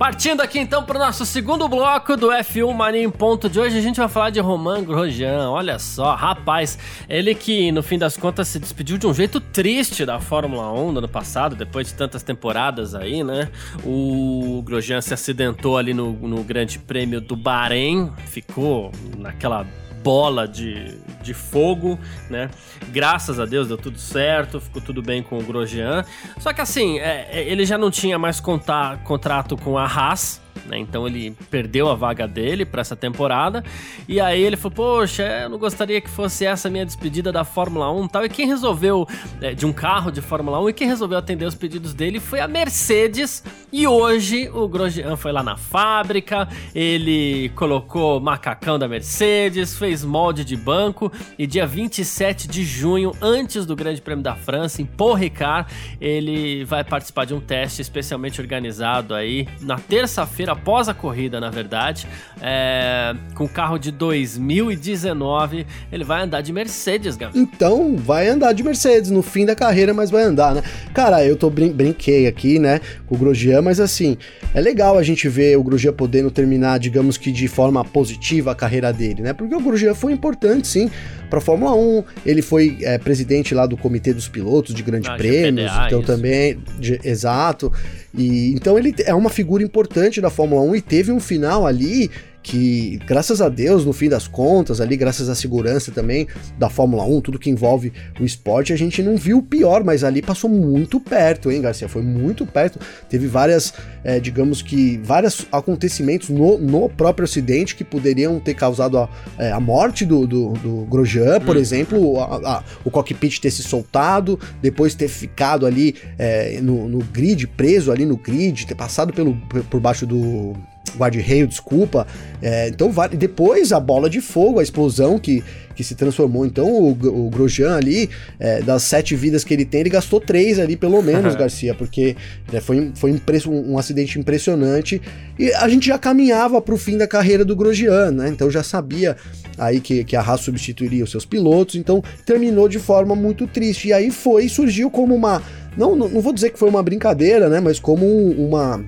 Partindo 0.00 0.40
aqui 0.40 0.58
então 0.58 0.82
para 0.82 0.96
o 0.96 0.98
nosso 0.98 1.26
segundo 1.26 1.68
bloco 1.68 2.16
do 2.16 2.28
F1 2.28 2.72
Mania 2.72 3.02
em 3.02 3.10
Ponto 3.10 3.50
de 3.50 3.60
hoje, 3.60 3.76
a 3.76 3.82
gente 3.82 3.98
vai 3.98 4.08
falar 4.08 4.30
de 4.30 4.40
Roman 4.40 4.82
Grosjean. 4.82 5.50
Olha 5.50 5.78
só, 5.78 6.14
rapaz, 6.14 6.78
ele 7.06 7.34
que 7.34 7.70
no 7.70 7.82
fim 7.82 7.98
das 7.98 8.16
contas 8.16 8.48
se 8.48 8.58
despediu 8.58 8.96
de 8.96 9.06
um 9.06 9.12
jeito 9.12 9.38
triste 9.38 10.06
da 10.06 10.18
Fórmula 10.18 10.72
1 10.72 10.92
no 10.92 10.98
ano 11.00 11.08
passado, 11.08 11.54
depois 11.54 11.88
de 11.88 11.92
tantas 11.92 12.22
temporadas 12.22 12.94
aí, 12.94 13.22
né? 13.22 13.50
O 13.84 14.62
Grosjean 14.64 15.02
se 15.02 15.12
acidentou 15.12 15.76
ali 15.76 15.92
no, 15.92 16.12
no 16.12 16.42
Grande 16.44 16.78
Prêmio 16.78 17.20
do 17.20 17.36
Bahrein, 17.36 18.10
ficou 18.24 18.90
naquela 19.18 19.66
bola 20.02 20.46
de, 20.48 20.98
de 21.22 21.34
fogo, 21.34 21.98
né? 22.28 22.50
Graças 22.88 23.38
a 23.38 23.46
Deus 23.46 23.68
deu 23.68 23.76
tudo 23.76 23.98
certo, 23.98 24.60
ficou 24.60 24.80
tudo 24.80 25.02
bem 25.02 25.22
com 25.22 25.38
o 25.38 25.42
Grosjean. 25.42 26.04
Só 26.38 26.52
que 26.52 26.60
assim, 26.60 26.98
é, 26.98 27.28
é 27.30 27.44
ele 27.48 27.64
já 27.64 27.76
não 27.76 27.90
tinha 27.90 28.18
mais 28.18 28.40
contar, 28.40 29.02
contrato 29.04 29.56
com 29.56 29.76
a 29.76 29.84
Haas, 29.84 30.40
né? 30.66 30.78
Então 30.78 31.06
ele 31.06 31.36
perdeu 31.50 31.88
a 31.88 31.94
vaga 31.94 32.26
dele 32.26 32.64
para 32.64 32.80
essa 32.80 32.96
temporada. 32.96 33.64
E 34.08 34.20
aí 34.20 34.42
ele 34.42 34.56
falou: 34.56 34.76
Poxa, 34.76 35.22
eu 35.42 35.48
não 35.48 35.58
gostaria 35.58 36.00
que 36.00 36.10
fosse 36.10 36.44
essa 36.44 36.68
minha 36.68 36.84
despedida 36.84 37.32
da 37.32 37.44
Fórmula 37.44 37.90
1 37.92 38.08
tal. 38.08 38.24
E 38.24 38.28
quem 38.28 38.46
resolveu, 38.46 39.06
é, 39.40 39.54
de 39.54 39.66
um 39.66 39.72
carro 39.72 40.10
de 40.10 40.20
Fórmula 40.20 40.60
1, 40.62 40.70
e 40.70 40.72
quem 40.72 40.86
resolveu 40.86 41.18
atender 41.18 41.44
os 41.44 41.54
pedidos 41.54 41.94
dele 41.94 42.20
foi 42.20 42.40
a 42.40 42.48
Mercedes. 42.48 43.42
E 43.72 43.86
hoje 43.86 44.48
o 44.52 44.66
Grosjean 44.68 45.16
foi 45.16 45.32
lá 45.32 45.42
na 45.42 45.56
fábrica, 45.56 46.48
ele 46.74 47.50
colocou 47.50 48.20
macacão 48.20 48.78
da 48.78 48.88
Mercedes, 48.88 49.76
fez 49.76 50.04
molde 50.04 50.44
de 50.44 50.56
banco. 50.56 51.10
E 51.38 51.46
dia 51.46 51.66
27 51.66 52.48
de 52.48 52.64
junho, 52.64 53.12
antes 53.20 53.64
do 53.64 53.76
Grande 53.76 54.00
Prêmio 54.00 54.22
da 54.22 54.34
França, 54.34 54.82
em 54.82 54.86
Paul 54.86 55.14
Ricard, 55.14 55.72
ele 56.00 56.64
vai 56.64 56.84
participar 56.84 57.24
de 57.24 57.34
um 57.34 57.40
teste 57.40 57.80
especialmente 57.80 58.40
organizado 58.40 59.14
aí 59.14 59.48
na 59.60 59.78
terça-feira 59.78 60.39
após 60.48 60.88
a 60.88 60.94
corrida, 60.94 61.40
na 61.40 61.50
verdade, 61.50 62.06
é, 62.40 63.14
com 63.34 63.46
carro 63.48 63.78
de 63.78 63.90
2019, 63.90 65.66
ele 65.90 66.04
vai 66.04 66.22
andar 66.22 66.40
de 66.40 66.52
Mercedes, 66.52 67.16
Gabi. 67.16 67.38
Então, 67.38 67.96
vai 67.96 68.28
andar 68.28 68.52
de 68.52 68.62
Mercedes 68.62 69.10
no 69.10 69.22
fim 69.22 69.44
da 69.44 69.54
carreira, 69.54 69.92
mas 69.92 70.10
vai 70.10 70.22
andar, 70.22 70.54
né? 70.54 70.62
Cara, 70.94 71.24
eu 71.24 71.36
tô 71.36 71.50
brin 71.50 71.72
brinquei 71.72 72.26
aqui, 72.26 72.58
né, 72.58 72.80
com 73.06 73.14
o 73.14 73.18
Grosjean, 73.18 73.62
mas 73.62 73.80
assim, 73.80 74.16
é 74.54 74.60
legal 74.60 74.96
a 74.96 75.02
gente 75.02 75.28
ver 75.28 75.56
o 75.56 75.62
Grosjean 75.62 75.92
podendo 75.92 76.30
terminar, 76.30 76.78
digamos 76.78 77.16
que 77.16 77.32
de 77.32 77.48
forma 77.48 77.84
positiva 77.84 78.52
a 78.52 78.54
carreira 78.54 78.92
dele, 78.92 79.22
né? 79.22 79.32
Porque 79.32 79.54
o 79.54 79.60
Grosjean 79.60 79.94
foi 79.94 80.12
importante, 80.12 80.66
sim, 80.66 80.90
para 81.30 81.40
Fórmula 81.40 81.74
1. 81.74 82.04
Ele 82.26 82.42
foi 82.42 82.78
é, 82.82 82.98
presidente 82.98 83.54
lá 83.54 83.66
do 83.66 83.76
Comitê 83.76 84.12
dos 84.12 84.28
Pilotos 84.28 84.74
de 84.74 84.82
Grandes 84.82 85.08
ah, 85.08 85.16
Prêmios, 85.16 85.70
GPDA, 85.70 85.86
então 85.86 86.00
isso. 86.00 86.06
também, 86.06 86.58
de, 86.78 87.00
exato. 87.04 87.72
E 88.14 88.52
então 88.52 88.78
ele 88.78 88.94
é 89.04 89.14
uma 89.14 89.30
figura 89.30 89.62
importante 89.62 90.20
da 90.20 90.30
Fórmula 90.30 90.62
1 90.62 90.76
e 90.76 90.80
teve 90.80 91.12
um 91.12 91.20
final 91.20 91.66
ali 91.66 92.10
que, 92.42 92.98
graças 93.06 93.40
a 93.40 93.48
Deus, 93.48 93.84
no 93.84 93.92
fim 93.92 94.08
das 94.08 94.26
contas, 94.26 94.80
ali, 94.80 94.96
graças 94.96 95.28
à 95.28 95.34
segurança 95.34 95.92
também 95.92 96.26
da 96.58 96.70
Fórmula 96.70 97.04
1, 97.04 97.20
tudo 97.20 97.38
que 97.38 97.50
envolve 97.50 97.92
o 98.18 98.24
esporte, 98.24 98.72
a 98.72 98.76
gente 98.76 99.02
não 99.02 99.16
viu 99.16 99.38
o 99.38 99.42
pior, 99.42 99.84
mas 99.84 100.02
ali 100.02 100.22
passou 100.22 100.48
muito 100.48 100.98
perto, 100.98 101.50
hein, 101.50 101.60
Garcia? 101.60 101.88
Foi 101.88 102.02
muito 102.02 102.46
perto. 102.46 102.78
Teve 103.08 103.26
várias, 103.26 103.74
é, 104.02 104.18
digamos 104.18 104.62
que, 104.62 104.98
vários 104.98 105.46
acontecimentos 105.52 106.30
no, 106.30 106.58
no 106.58 106.88
próprio 106.88 107.24
acidente 107.24 107.74
que 107.74 107.84
poderiam 107.84 108.40
ter 108.40 108.54
causado 108.54 108.98
a, 108.98 109.08
é, 109.38 109.52
a 109.52 109.60
morte 109.60 110.06
do, 110.06 110.26
do, 110.26 110.52
do 110.54 110.86
Grosjean, 110.86 111.40
por 111.40 111.56
hum. 111.56 111.60
exemplo, 111.60 112.20
a, 112.20 112.36
a, 112.36 112.64
o 112.84 112.90
cockpit 112.90 113.38
ter 113.38 113.50
se 113.50 113.62
soltado, 113.62 114.38
depois 114.62 114.94
ter 114.94 115.08
ficado 115.08 115.66
ali 115.66 115.94
é, 116.18 116.58
no, 116.62 116.88
no 116.88 116.98
grid, 116.98 117.46
preso 117.46 117.92
ali 117.92 118.06
no 118.06 118.16
grid, 118.16 118.66
ter 118.66 118.74
passado 118.74 119.12
pelo, 119.12 119.36
por 119.68 119.80
baixo 119.80 120.06
do 120.06 120.54
guarda-reio, 120.96 121.46
desculpa. 121.46 122.06
É, 122.42 122.68
então, 122.68 122.92
depois 123.12 123.72
a 123.72 123.80
bola 123.80 124.08
de 124.08 124.20
fogo, 124.20 124.60
a 124.60 124.62
explosão 124.62 125.18
que, 125.18 125.44
que 125.74 125.84
se 125.84 125.94
transformou. 125.94 126.46
Então, 126.46 126.66
o, 126.70 126.90
o 126.90 127.30
Grosjean 127.30 127.76
ali, 127.76 128.08
é, 128.38 128.62
das 128.62 128.82
sete 128.82 129.14
vidas 129.14 129.44
que 129.44 129.52
ele 129.52 129.64
tem, 129.64 129.80
ele 129.80 129.90
gastou 129.90 130.20
três 130.20 130.58
ali, 130.58 130.76
pelo 130.76 131.00
menos, 131.02 131.34
Garcia, 131.34 131.74
porque 131.74 132.16
né, 132.52 132.60
foi, 132.60 132.92
foi 132.94 133.12
um, 133.12 133.72
um, 133.72 133.78
acidente 133.78 134.18
impressionante. 134.18 135.00
E 135.38 135.52
a 135.52 135.68
gente 135.68 135.86
já 135.86 135.98
caminhava 135.98 136.60
para 136.60 136.74
o 136.74 136.78
fim 136.78 136.96
da 136.96 137.06
carreira 137.06 137.44
do 137.44 137.56
Grosjean, 137.56 138.10
né? 138.10 138.28
Então 138.28 138.50
já 138.50 138.62
sabia 138.62 139.16
aí 139.58 139.80
que, 139.80 140.04
que 140.04 140.16
a 140.16 140.20
Haas 140.20 140.40
substituiria 140.40 141.04
os 141.04 141.10
seus 141.10 141.24
pilotos, 141.24 141.74
então 141.74 142.02
terminou 142.24 142.68
de 142.68 142.78
forma 142.78 143.14
muito 143.14 143.46
triste. 143.46 143.88
E 143.88 143.92
aí 143.92 144.10
foi, 144.10 144.48
surgiu 144.48 144.90
como 144.90 145.14
uma. 145.14 145.42
Não, 145.76 145.94
não, 145.94 146.08
não 146.08 146.20
vou 146.20 146.32
dizer 146.32 146.50
que 146.50 146.58
foi 146.58 146.68
uma 146.68 146.82
brincadeira, 146.82 147.48
né? 147.48 147.60
Mas 147.60 147.78
como 147.78 148.06
uma 148.06 148.84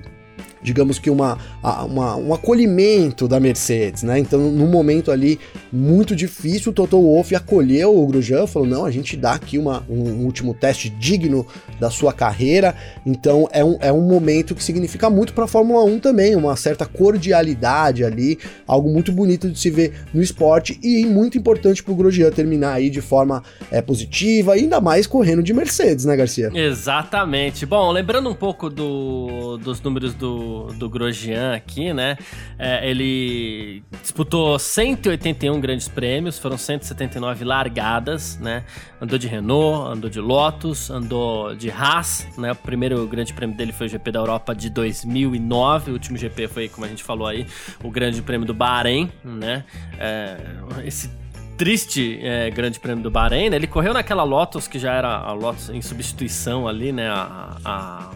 digamos 0.63 0.97
que 0.97 1.09
uma, 1.09 1.37
uma, 1.61 2.15
um 2.15 2.33
acolhimento 2.33 3.27
da 3.27 3.39
Mercedes, 3.39 4.03
né? 4.03 4.17
Então, 4.17 4.39
num 4.39 4.67
momento 4.67 5.11
ali 5.11 5.39
muito 5.71 6.15
difícil, 6.15 6.71
o 6.71 6.73
Toto 6.73 6.99
Wolff 6.99 7.35
acolheu 7.35 7.97
o 7.97 8.07
Grosjean, 8.07 8.47
falou: 8.47 8.67
não, 8.67 8.85
a 8.85 8.91
gente 8.91 9.17
dá 9.17 9.33
aqui 9.33 9.57
uma, 9.57 9.83
um, 9.89 10.23
último 10.25 10.53
teste 10.53 10.89
digno 10.89 11.45
da 11.79 11.89
sua 11.89 12.13
carreira. 12.13 12.75
Então, 13.05 13.47
é 13.51 13.63
um, 13.63 13.77
é 13.79 13.91
um 13.91 14.01
momento 14.01 14.55
que 14.55 14.63
significa 14.63 15.09
muito 15.09 15.33
para 15.33 15.43
a 15.43 15.47
Fórmula 15.47 15.83
1 15.83 15.99
também, 15.99 16.35
uma 16.35 16.55
certa 16.55 16.85
cordialidade 16.85 18.03
ali, 18.03 18.39
algo 18.65 18.89
muito 18.89 19.11
bonito 19.11 19.49
de 19.49 19.59
se 19.59 19.69
ver 19.69 19.93
no 20.13 20.21
esporte 20.21 20.79
e 20.81 21.05
muito 21.05 21.37
importante 21.37 21.83
para 21.83 21.93
o 21.93 21.95
Grosjean 21.95 22.31
terminar 22.31 22.73
aí 22.73 22.89
de 22.89 23.01
forma 23.01 23.43
é, 23.69 23.81
positiva, 23.81 24.53
ainda 24.53 24.79
mais 24.79 25.05
correndo 25.05 25.43
de 25.43 25.53
Mercedes, 25.53 26.05
né, 26.05 26.15
Garcia? 26.15 26.49
Exatamente. 26.53 27.65
Bom, 27.65 27.91
lembrando 27.91 28.29
um 28.29 28.35
pouco 28.35 28.69
do, 28.69 29.57
dos 29.57 29.81
números 29.81 30.13
do 30.13 30.52
do, 30.77 30.89
Grosjean 30.89 31.53
aqui, 31.55 31.93
né? 31.93 32.17
É, 32.57 32.89
ele 32.89 33.83
disputou 34.01 34.57
181 34.57 35.59
grandes 35.59 35.87
prêmios, 35.87 36.37
foram 36.37 36.57
179 36.57 37.43
largadas, 37.43 38.37
né? 38.39 38.63
Andou 39.01 39.17
de 39.17 39.27
Renault, 39.27 39.91
andou 39.91 40.09
de 40.09 40.19
Lotus, 40.19 40.89
andou 40.89 41.55
de 41.55 41.69
Haas, 41.69 42.27
né? 42.37 42.51
O 42.51 42.55
primeiro 42.55 43.05
grande 43.07 43.33
prêmio 43.33 43.55
dele 43.55 43.71
foi 43.71 43.87
o 43.87 43.89
GP 43.89 44.11
da 44.11 44.19
Europa 44.19 44.53
de 44.53 44.69
2009, 44.69 45.91
o 45.91 45.93
último 45.93 46.17
GP 46.17 46.47
foi, 46.47 46.69
como 46.69 46.85
a 46.85 46.89
gente 46.89 47.03
falou 47.03 47.27
aí, 47.27 47.45
o 47.83 47.89
grande 47.89 48.21
prêmio 48.21 48.45
do 48.45 48.53
Bahrein, 48.53 49.11
né? 49.23 49.63
É, 49.99 50.37
esse 50.85 51.09
triste 51.57 52.19
é, 52.21 52.49
grande 52.49 52.79
prêmio 52.79 53.03
do 53.03 53.11
Bahrein, 53.11 53.49
né? 53.49 53.55
Ele 53.55 53.67
correu 53.67 53.93
naquela 53.93 54.23
Lotus 54.23 54.67
que 54.67 54.79
já 54.79 54.93
era 54.93 55.15
a 55.17 55.31
Lotus 55.33 55.69
em 55.69 55.81
substituição 55.81 56.67
ali, 56.67 56.91
né? 56.91 57.09
a, 57.09 57.57
a, 57.63 58.11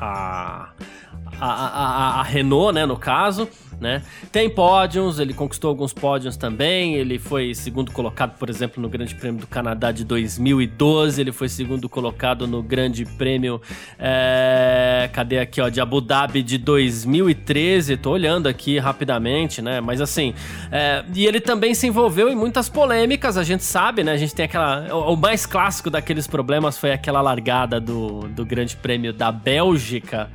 a 0.00 0.68
a, 1.40 1.46
a, 1.46 2.20
a 2.20 2.22
Renault, 2.22 2.72
né, 2.72 2.86
no 2.86 2.96
caso 2.96 3.48
né? 3.80 4.02
Tem 4.30 4.48
pódios, 4.50 5.18
ele 5.18 5.32
conquistou 5.32 5.70
alguns 5.70 5.92
pódios 5.92 6.36
também. 6.36 6.94
Ele 6.94 7.18
foi 7.18 7.54
segundo 7.54 7.90
colocado, 7.90 8.36
por 8.38 8.50
exemplo, 8.50 8.80
no 8.80 8.88
Grande 8.88 9.14
Prêmio 9.14 9.40
do 9.40 9.46
Canadá 9.46 9.90
de 9.90 10.04
2012. 10.04 11.20
Ele 11.20 11.32
foi 11.32 11.48
segundo 11.48 11.88
colocado 11.88 12.46
no 12.46 12.62
Grande 12.62 13.06
Prêmio. 13.06 13.60
É... 13.98 15.08
Cadê 15.12 15.38
aqui, 15.38 15.60
ó? 15.60 15.70
De 15.70 15.80
Abu 15.80 16.00
Dhabi 16.00 16.42
de 16.42 16.58
2013. 16.58 17.96
Tô 17.96 18.10
olhando 18.10 18.48
aqui 18.48 18.78
rapidamente, 18.78 19.62
né? 19.62 19.80
Mas 19.80 20.00
assim. 20.00 20.34
É... 20.70 21.02
E 21.14 21.26
ele 21.26 21.40
também 21.40 21.72
se 21.72 21.86
envolveu 21.86 22.28
em 22.28 22.36
muitas 22.36 22.68
polêmicas, 22.68 23.38
a 23.38 23.42
gente 23.42 23.64
sabe, 23.64 24.04
né? 24.04 24.12
A 24.12 24.18
gente 24.18 24.34
tem 24.34 24.44
aquela. 24.44 24.94
O 24.94 25.16
mais 25.16 25.46
clássico 25.46 25.88
daqueles 25.88 26.26
problemas 26.26 26.76
foi 26.76 26.92
aquela 26.92 27.22
largada 27.22 27.80
do, 27.80 28.28
do 28.28 28.44
Grande 28.44 28.76
Prêmio 28.76 29.12
da 29.12 29.32
Bélgica 29.32 30.28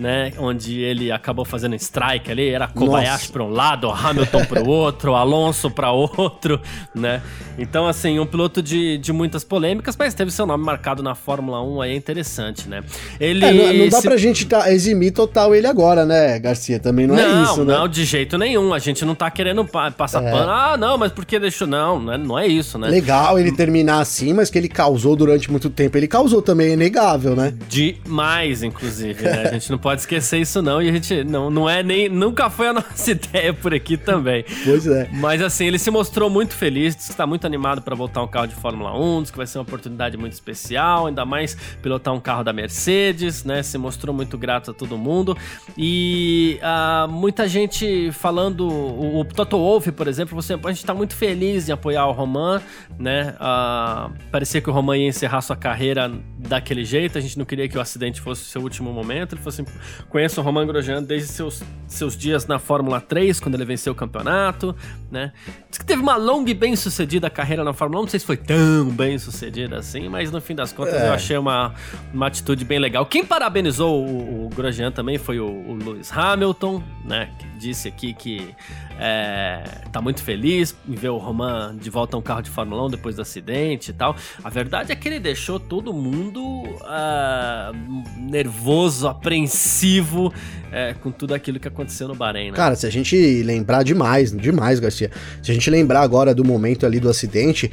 né? 0.00 0.32
Onde 0.38 0.80
ele 0.80 1.12
acabou 1.12 1.44
fazendo 1.44 1.74
strike 1.76 2.30
ali, 2.30 2.48
era 2.48 2.66
Kobayashi 2.66 3.30
para 3.30 3.44
um 3.44 3.50
lado, 3.50 3.90
Hamilton 3.90 4.44
para 4.46 4.62
o 4.62 4.68
outro, 4.68 5.14
Alonso 5.14 5.70
para 5.70 5.92
outro, 5.92 6.60
né? 6.94 7.22
Então, 7.58 7.86
assim, 7.86 8.18
um 8.18 8.26
piloto 8.26 8.62
de, 8.62 8.96
de 8.96 9.12
muitas 9.12 9.44
polêmicas, 9.44 9.94
mas 9.96 10.14
teve 10.14 10.30
seu 10.30 10.46
nome 10.46 10.64
marcado 10.64 11.02
na 11.02 11.14
Fórmula 11.14 11.62
1 11.62 11.82
aí, 11.82 11.92
é 11.92 11.94
interessante, 11.94 12.68
né? 12.68 12.82
Ele 13.20 13.44
é, 13.44 13.52
não, 13.52 13.72
não, 13.74 13.88
dá 13.88 14.00
se... 14.00 14.08
pra 14.08 14.16
gente 14.16 14.46
tá, 14.46 14.72
eximir 14.72 15.12
total 15.12 15.54
ele 15.54 15.66
agora, 15.66 16.06
né, 16.06 16.38
Garcia? 16.38 16.80
Também 16.80 17.06
não, 17.06 17.18
é 17.18 17.28
não 17.28 17.40
é 17.40 17.42
isso, 17.42 17.64
né? 17.64 17.74
Não, 17.74 17.86
de 17.86 18.04
jeito 18.04 18.38
nenhum. 18.38 18.72
A 18.72 18.78
gente 18.78 19.04
não 19.04 19.14
tá 19.14 19.30
querendo 19.30 19.64
passar 19.96 20.22
é. 20.24 20.30
pano. 20.30 20.50
Ah, 20.50 20.76
não, 20.78 20.96
mas 20.96 21.12
por 21.12 21.26
que 21.26 21.38
deixou? 21.38 21.66
Não, 21.66 22.00
não 22.00 22.12
é, 22.12 22.18
não 22.18 22.38
é 22.38 22.46
isso, 22.46 22.78
né? 22.78 22.88
Legal 22.88 23.38
ele 23.38 23.52
terminar 23.52 24.00
assim, 24.00 24.32
mas 24.32 24.48
que 24.48 24.56
ele 24.56 24.68
causou 24.68 25.14
durante 25.14 25.50
muito 25.50 25.68
tempo. 25.68 25.98
Ele 25.98 26.08
causou 26.08 26.40
também, 26.40 26.70
é 26.70 26.72
inegável, 26.72 27.36
né? 27.36 27.52
Demais, 27.68 28.62
inclusive, 28.62 29.22
né? 29.22 29.48
A 29.48 29.52
gente 29.52 29.70
não 29.70 29.78
pode 29.78 29.89
esquecer 29.98 30.38
isso 30.38 30.62
não, 30.62 30.80
e 30.80 30.88
a 30.88 30.92
gente 30.92 31.24
não, 31.24 31.50
não 31.50 31.68
é 31.68 31.82
nem, 31.82 32.08
nunca 32.08 32.48
foi 32.48 32.68
a 32.68 32.72
nossa 32.74 33.10
ideia 33.10 33.52
por 33.52 33.74
aqui 33.74 33.96
também. 33.96 34.44
Pois 34.64 34.86
é. 34.86 35.08
Mas 35.12 35.42
assim, 35.42 35.66
ele 35.66 35.78
se 35.78 35.90
mostrou 35.90 36.30
muito 36.30 36.54
feliz, 36.54 36.94
disse 36.94 37.08
que 37.08 37.12
está 37.14 37.26
muito 37.26 37.46
animado 37.46 37.82
para 37.82 37.94
voltar 37.94 38.22
um 38.22 38.28
carro 38.28 38.46
de 38.46 38.54
Fórmula 38.54 38.96
1, 38.98 39.22
disse 39.22 39.32
que 39.32 39.38
vai 39.38 39.46
ser 39.46 39.58
uma 39.58 39.62
oportunidade 39.62 40.16
muito 40.16 40.32
especial, 40.32 41.06
ainda 41.06 41.24
mais 41.24 41.56
pilotar 41.82 42.14
um 42.14 42.20
carro 42.20 42.44
da 42.44 42.52
Mercedes, 42.52 43.44
né? 43.44 43.62
Se 43.62 43.78
mostrou 43.78 44.14
muito 44.14 44.36
grato 44.38 44.70
a 44.70 44.74
todo 44.74 44.96
mundo. 44.96 45.36
E 45.76 46.58
uh, 46.62 47.10
muita 47.10 47.48
gente 47.48 48.10
falando, 48.12 48.68
o, 48.68 49.20
o 49.20 49.24
Toto 49.24 49.56
Wolff, 49.56 49.92
por 49.92 50.08
exemplo, 50.08 50.34
você, 50.34 50.54
a 50.54 50.68
gente 50.68 50.78
está 50.78 50.94
muito 50.94 51.14
feliz 51.14 51.68
em 51.68 51.72
apoiar 51.72 52.06
o 52.06 52.12
Roman, 52.12 52.60
né? 52.98 53.34
Uh, 53.36 54.12
parecia 54.30 54.60
que 54.60 54.70
o 54.70 54.72
Roman 54.72 54.98
ia 54.98 55.08
encerrar 55.08 55.40
sua 55.40 55.56
carreira 55.56 56.10
daquele 56.48 56.84
jeito, 56.84 57.18
a 57.18 57.20
gente 57.20 57.38
não 57.38 57.44
queria 57.44 57.68
que 57.68 57.76
o 57.76 57.80
acidente 57.80 58.20
fosse 58.20 58.42
o 58.42 58.44
seu 58.46 58.62
último 58.62 58.92
momento, 58.92 59.34
ele 59.34 59.42
fosse 59.42 59.64
Conheço 60.08 60.40
o 60.40 60.44
Romain 60.44 60.66
Grosjean 60.66 61.02
desde 61.02 61.28
seus, 61.28 61.62
seus 61.86 62.16
dias 62.16 62.46
na 62.46 62.58
Fórmula 62.58 63.00
3, 63.00 63.38
quando 63.40 63.54
ele 63.54 63.64
venceu 63.64 63.92
o 63.92 63.96
campeonato, 63.96 64.74
né? 65.10 65.32
Diz 65.68 65.78
que 65.78 65.84
teve 65.84 66.02
uma 66.02 66.16
longa 66.16 66.50
e 66.50 66.54
bem 66.54 66.74
sucedida 66.76 67.28
carreira 67.28 67.62
na 67.62 67.72
Fórmula 67.72 68.00
1, 68.00 68.02
não 68.04 68.10
sei 68.10 68.20
se 68.20 68.26
foi 68.26 68.36
tão 68.36 68.88
bem 68.90 69.18
sucedida 69.18 69.78
assim, 69.78 70.08
mas 70.08 70.30
no 70.30 70.40
fim 70.40 70.54
das 70.54 70.72
contas 70.72 70.94
é. 70.94 71.08
eu 71.08 71.12
achei 71.12 71.36
uma, 71.36 71.74
uma 72.12 72.26
atitude 72.26 72.64
bem 72.64 72.78
legal. 72.78 73.04
Quem 73.06 73.24
parabenizou 73.24 74.04
o, 74.04 74.46
o 74.46 74.48
Grosjean 74.50 74.90
também 74.90 75.18
foi 75.18 75.38
o, 75.38 75.46
o 75.46 75.74
Lewis 75.74 76.10
Hamilton, 76.12 76.82
né? 77.04 77.30
Que 77.38 77.46
disse 77.58 77.88
aqui 77.88 78.14
que 78.14 78.54
é, 78.98 79.62
tá 79.92 80.00
muito 80.00 80.22
feliz 80.22 80.76
em 80.88 80.94
ver 80.94 81.10
o 81.10 81.18
Roman 81.18 81.76
de 81.76 81.90
volta 81.90 82.16
a 82.16 82.18
um 82.18 82.22
carro 82.22 82.42
de 82.42 82.50
Fórmula 82.50 82.86
1 82.86 82.90
depois 82.90 83.16
do 83.16 83.22
acidente 83.22 83.90
e 83.90 83.94
tal. 83.94 84.16
A 84.42 84.50
verdade 84.50 84.92
é 84.92 84.96
que 84.96 85.08
ele 85.08 85.18
deixou 85.18 85.58
todo 85.58 85.92
mundo 85.92 86.29
uh, 86.38 87.74
nervoso, 88.18 89.08
apreensivo 89.08 90.32
é, 90.72 90.94
com 90.94 91.10
tudo 91.10 91.34
aquilo 91.34 91.58
que 91.58 91.66
aconteceu 91.66 92.06
no 92.06 92.14
Bahrein, 92.14 92.50
né? 92.50 92.56
Cara, 92.56 92.76
se 92.76 92.86
a 92.86 92.90
gente 92.90 93.42
lembrar 93.42 93.82
demais, 93.82 94.30
demais, 94.30 94.78
Garcia, 94.78 95.10
se 95.42 95.50
a 95.50 95.54
gente 95.54 95.68
lembrar 95.68 96.00
agora 96.00 96.34
do 96.34 96.44
momento 96.44 96.86
ali 96.86 97.00
do 97.00 97.08
acidente 97.08 97.70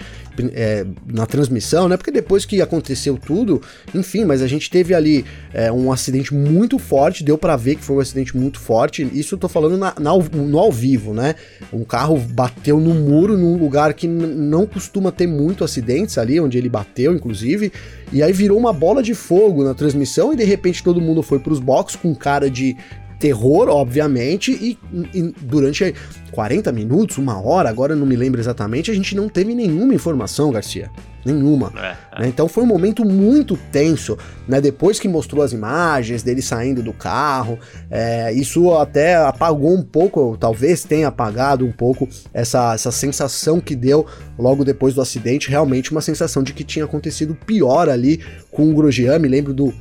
é, 0.53 0.85
na 1.05 1.25
transmissão, 1.25 1.87
né? 1.87 1.95
Porque 1.95 2.11
depois 2.11 2.45
que 2.45 2.61
aconteceu 2.61 3.17
tudo, 3.17 3.61
enfim, 3.93 4.25
mas 4.25 4.41
a 4.41 4.47
gente 4.47 4.69
teve 4.69 4.93
ali 4.93 5.25
é, 5.53 5.71
um 5.71 5.91
acidente 5.91 6.33
muito 6.33 6.79
forte, 6.79 7.23
deu 7.23 7.37
para 7.37 7.55
ver 7.55 7.75
que 7.75 7.83
foi 7.83 7.97
um 7.97 7.99
acidente 7.99 8.35
muito 8.35 8.59
forte. 8.59 9.07
Isso 9.13 9.35
eu 9.35 9.39
tô 9.39 9.47
falando 9.47 9.77
na, 9.77 9.93
na, 9.99 10.11
no 10.17 10.57
ao 10.57 10.71
vivo, 10.71 11.13
né? 11.13 11.35
Um 11.71 11.83
carro 11.83 12.17
bateu 12.17 12.79
no 12.79 12.93
muro 12.93 13.37
num 13.37 13.57
lugar 13.57 13.93
que 13.93 14.07
não 14.07 14.65
costuma 14.65 15.11
ter 15.11 15.27
muito 15.27 15.63
acidentes 15.63 16.17
ali, 16.17 16.39
onde 16.39 16.57
ele 16.57 16.69
bateu, 16.69 17.13
inclusive, 17.13 17.71
e 18.11 18.23
aí 18.23 18.31
virou 18.31 18.46
uma 18.51 18.71
bola 18.71 19.01
de 19.01 19.13
fogo 19.13 19.63
na 19.63 19.73
transmissão 19.73 20.33
e 20.33 20.35
de 20.35 20.43
repente 20.43 20.83
todo 20.83 21.01
mundo 21.01 21.21
foi 21.21 21.39
para 21.39 21.53
os 21.53 21.59
boxes 21.59 21.99
com 21.99 22.13
cara 22.15 22.49
de 22.49 22.77
terror, 23.19 23.67
obviamente, 23.67 24.51
e, 24.51 24.77
e, 25.13 25.33
durante 25.41 25.93
40 26.31 26.71
minutos, 26.71 27.17
uma 27.17 27.41
hora, 27.41 27.69
agora 27.69 27.95
não 27.95 28.05
me 28.05 28.15
lembro 28.15 28.39
exatamente, 28.39 28.91
a 28.91 28.93
gente 28.93 29.15
não 29.15 29.27
teve 29.27 29.55
nenhuma 29.55 29.93
informação, 29.93 30.51
Garcia. 30.51 30.91
Nenhuma. 31.27 31.73
É, 31.75 31.95
é. 32.15 32.21
Né? 32.21 32.27
Então 32.29 32.47
foi 32.47 32.63
um 32.63 32.67
momento 32.67 33.03
muito 33.03 33.57
tenso, 33.71 34.17
né? 34.47 34.61
Depois 34.61 34.97
que 34.99 35.09
mostrou 35.09 35.43
as 35.43 35.51
imagens 35.51 36.23
dele 36.23 36.41
saindo 36.41 36.81
do 36.81 36.93
carro, 36.93 37.59
é, 37.91 38.31
isso 38.31 38.73
até 38.73 39.15
apagou 39.15 39.73
um 39.73 39.83
pouco, 39.83 40.37
talvez 40.39 40.85
tenha 40.85 41.09
apagado 41.09 41.65
um 41.65 41.71
pouco 41.71 42.07
essa, 42.33 42.73
essa 42.73 42.91
sensação 42.91 43.59
que 43.59 43.75
deu 43.75 44.05
logo 44.39 44.63
depois 44.63 44.93
do 44.93 45.01
acidente, 45.01 45.49
realmente 45.49 45.91
uma 45.91 46.01
sensação 46.01 46.41
de 46.41 46.53
que 46.53 46.63
tinha 46.63 46.85
acontecido 46.85 47.35
pior 47.35 47.89
ali 47.89 48.23
com 48.49 48.69
o 48.71 48.73
Grosjean. 48.73 49.19
Me 49.19 49.27
lembro 49.27 49.53
do 49.53 49.73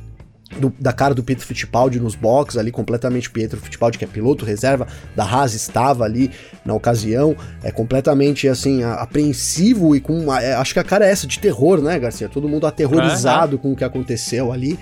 do, 0.59 0.73
da 0.79 0.93
cara 0.93 1.13
do 1.13 1.23
Pietro 1.23 1.45
Fittipaldi 1.45 1.99
nos 1.99 2.15
boxes 2.15 2.57
ali, 2.57 2.71
completamente 2.71 3.29
Pietro 3.29 3.59
Fittipaldi, 3.59 3.97
que 3.97 4.05
é 4.05 4.07
piloto 4.07 4.45
reserva 4.45 4.87
da 5.15 5.23
Haas, 5.23 5.53
estava 5.53 6.03
ali 6.03 6.31
na 6.65 6.73
ocasião, 6.73 7.35
é 7.63 7.71
completamente 7.71 8.47
assim, 8.47 8.83
apreensivo 8.83 9.95
e 9.95 9.99
com, 9.99 10.33
é, 10.33 10.53
acho 10.53 10.73
que 10.73 10.79
a 10.79 10.83
cara 10.83 11.05
é 11.05 11.11
essa, 11.11 11.27
de 11.27 11.39
terror, 11.39 11.81
né, 11.81 11.99
Garcia? 11.99 12.29
Todo 12.29 12.47
mundo 12.47 12.65
aterrorizado 12.65 13.55
é. 13.55 13.59
com 13.59 13.73
o 13.73 13.75
que 13.75 13.83
aconteceu 13.83 14.51
ali. 14.51 14.79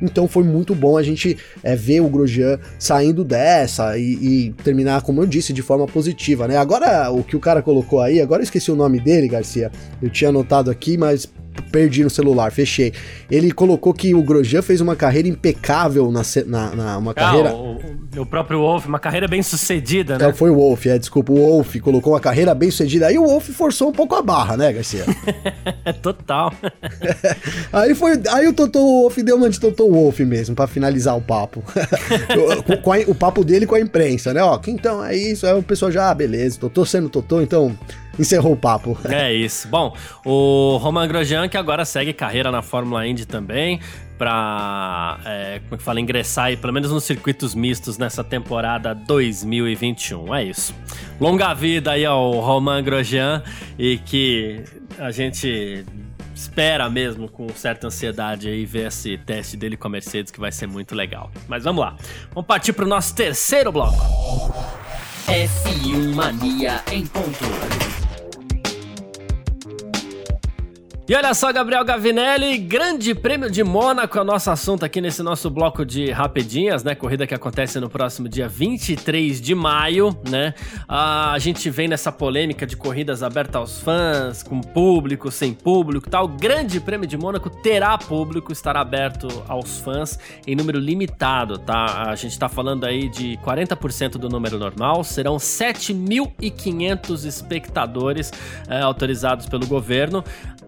Então 0.00 0.28
foi 0.28 0.44
muito 0.44 0.74
bom 0.74 0.96
a 0.96 1.02
gente 1.02 1.36
é, 1.62 1.74
ver 1.74 2.00
o 2.00 2.08
Grosjean 2.08 2.58
saindo 2.78 3.24
dessa 3.24 3.98
e, 3.98 4.02
e, 4.02 4.52
terminar, 4.62 5.02
como 5.02 5.20
eu 5.20 5.26
disse, 5.26 5.52
de 5.52 5.62
forma 5.62 5.86
positiva, 5.86 6.46
né? 6.46 6.56
Agora, 6.56 7.10
o 7.10 7.24
que 7.24 7.36
o 7.36 7.40
cara 7.40 7.62
colocou 7.62 8.00
aí, 8.00 8.20
agora 8.20 8.40
eu 8.40 8.44
esqueci 8.44 8.70
o 8.70 8.76
nome 8.76 9.00
dele, 9.00 9.26
Garcia. 9.26 9.72
Eu 10.00 10.08
tinha 10.08 10.30
anotado 10.30 10.70
aqui, 10.70 10.96
mas 10.96 11.28
perdi 11.62 12.04
no 12.04 12.10
celular, 12.10 12.50
fechei. 12.50 12.92
Ele 13.30 13.52
colocou 13.52 13.92
que 13.92 14.14
o 14.14 14.22
Grosjean 14.22 14.62
fez 14.62 14.80
uma 14.80 14.96
carreira 14.96 15.28
impecável 15.28 16.10
na, 16.10 16.22
na, 16.46 16.74
na 16.74 16.98
uma 16.98 17.12
ah, 17.12 17.14
carreira. 17.14 17.54
O, 17.54 17.78
o, 18.18 18.26
próprio 18.26 18.60
Wolf, 18.60 18.86
uma 18.86 18.98
carreira 18.98 19.28
bem 19.28 19.42
sucedida, 19.42 20.18
né? 20.18 20.28
É, 20.28 20.32
foi 20.32 20.50
o 20.50 20.54
Wolf, 20.54 20.86
é, 20.86 20.98
desculpa, 20.98 21.32
o 21.32 21.36
Wolf 21.36 21.76
colocou 21.76 22.12
uma 22.12 22.20
carreira 22.20 22.54
bem 22.54 22.70
sucedida. 22.70 23.06
Aí 23.06 23.18
o 23.18 23.26
Wolf 23.26 23.48
forçou 23.50 23.88
um 23.88 23.92
pouco 23.92 24.14
a 24.14 24.22
barra, 24.22 24.56
né, 24.56 24.72
Garcia? 24.72 25.04
Total. 26.02 26.52
aí 27.72 27.94
foi, 27.94 28.20
aí 28.30 28.48
o 28.48 28.52
Toto 28.52 28.78
Wolf 28.78 29.18
deu 29.18 29.36
uma 29.36 29.50
de 29.50 29.60
Toto 29.60 29.88
Wolf 29.90 30.20
mesmo, 30.20 30.54
para 30.54 30.66
finalizar 30.66 31.16
o 31.16 31.20
papo. 31.20 31.62
o, 32.36 32.92
a, 32.92 32.98
o, 33.10 33.14
papo 33.14 33.44
dele 33.44 33.66
com 33.66 33.74
a 33.74 33.80
imprensa, 33.80 34.32
né? 34.32 34.42
Ó, 34.42 34.58
então 34.66 35.04
é 35.04 35.16
isso, 35.16 35.46
aí 35.46 35.54
o 35.58 35.62
pessoal 35.62 35.90
já, 35.90 36.10
ah, 36.10 36.14
beleza, 36.14 36.58
Totô 36.58 36.84
sendo 36.84 37.08
Totô, 37.08 37.40
então 37.40 37.76
encerrou 38.18 38.52
o 38.52 38.56
papo. 38.56 38.98
É 39.04 39.32
isso. 39.32 39.68
Bom, 39.68 39.94
o 40.24 40.76
Roman 40.78 41.06
Grosjean, 41.06 41.48
que 41.48 41.56
agora 41.56 41.84
segue 41.84 42.12
carreira 42.12 42.50
na 42.50 42.62
Fórmula 42.62 43.06
Indy 43.06 43.26
também, 43.26 43.80
para 44.18 45.18
é, 45.24 45.60
como 45.60 45.74
é 45.74 45.78
que 45.78 45.82
fala, 45.82 46.00
ingressar 46.00 46.46
aí, 46.46 46.56
pelo 46.56 46.72
menos 46.72 46.90
nos 46.90 47.04
circuitos 47.04 47.54
mistos 47.54 47.96
nessa 47.96 48.24
temporada 48.24 48.94
2021. 48.94 50.34
É 50.34 50.44
isso. 50.44 50.74
Longa 51.20 51.54
vida 51.54 51.92
aí 51.92 52.04
ao 52.04 52.32
Roman 52.32 52.82
Grosjean 52.82 53.42
e 53.78 53.98
que 53.98 54.64
a 54.98 55.10
gente 55.10 55.84
espera 56.34 56.88
mesmo 56.88 57.28
com 57.28 57.48
certa 57.50 57.88
ansiedade 57.88 58.48
aí 58.48 58.64
ver 58.64 58.86
esse 58.86 59.18
teste 59.18 59.56
dele 59.56 59.76
com 59.76 59.88
a 59.88 59.90
Mercedes 59.90 60.30
que 60.30 60.38
vai 60.38 60.52
ser 60.52 60.66
muito 60.66 60.94
legal. 60.94 61.30
Mas 61.48 61.64
vamos 61.64 61.80
lá. 61.80 61.96
Vamos 62.32 62.46
partir 62.46 62.72
para 62.72 62.84
o 62.84 62.88
nosso 62.88 63.14
terceiro 63.14 63.72
bloco. 63.72 63.98
F1 65.26 66.14
Mania 66.14 66.82
em 66.90 67.04
ponto. 67.06 68.07
E 71.08 71.14
olha 71.14 71.32
só, 71.32 71.50
Gabriel 71.50 71.82
Gavinelli, 71.86 72.58
Grande 72.58 73.14
Prêmio 73.14 73.50
de 73.50 73.64
Mônaco 73.64 74.18
é 74.18 74.20
o 74.20 74.24
nosso 74.24 74.50
assunto 74.50 74.84
aqui 74.84 75.00
nesse 75.00 75.22
nosso 75.22 75.48
bloco 75.48 75.82
de 75.82 76.10
rapidinhas, 76.10 76.84
né? 76.84 76.94
Corrida 76.94 77.26
que 77.26 77.32
acontece 77.32 77.80
no 77.80 77.88
próximo 77.88 78.28
dia 78.28 78.46
23 78.46 79.40
de 79.40 79.54
maio, 79.54 80.14
né? 80.28 80.52
Ah, 80.86 81.32
a 81.32 81.38
gente 81.38 81.70
vem 81.70 81.88
nessa 81.88 82.12
polêmica 82.12 82.66
de 82.66 82.76
corridas 82.76 83.22
abertas 83.22 83.56
aos 83.56 83.80
fãs, 83.80 84.42
com 84.42 84.60
público, 84.60 85.30
sem 85.30 85.54
público 85.54 86.10
tal. 86.10 86.28
Grande 86.28 86.78
Prêmio 86.78 87.06
de 87.06 87.16
Mônaco 87.16 87.48
terá 87.48 87.96
público, 87.96 88.52
estará 88.52 88.82
aberto 88.82 89.28
aos 89.48 89.80
fãs 89.80 90.18
em 90.46 90.54
número 90.54 90.78
limitado, 90.78 91.56
tá? 91.56 92.10
A 92.10 92.16
gente 92.16 92.38
tá 92.38 92.50
falando 92.50 92.84
aí 92.84 93.08
de 93.08 93.38
40% 93.38 94.18
do 94.18 94.28
número 94.28 94.58
normal, 94.58 95.02
serão 95.02 95.38
7.500 95.38 97.24
espectadores 97.24 98.30
é, 98.68 98.82
autorizados 98.82 99.46
pelo 99.46 99.66
governo. 99.66 100.22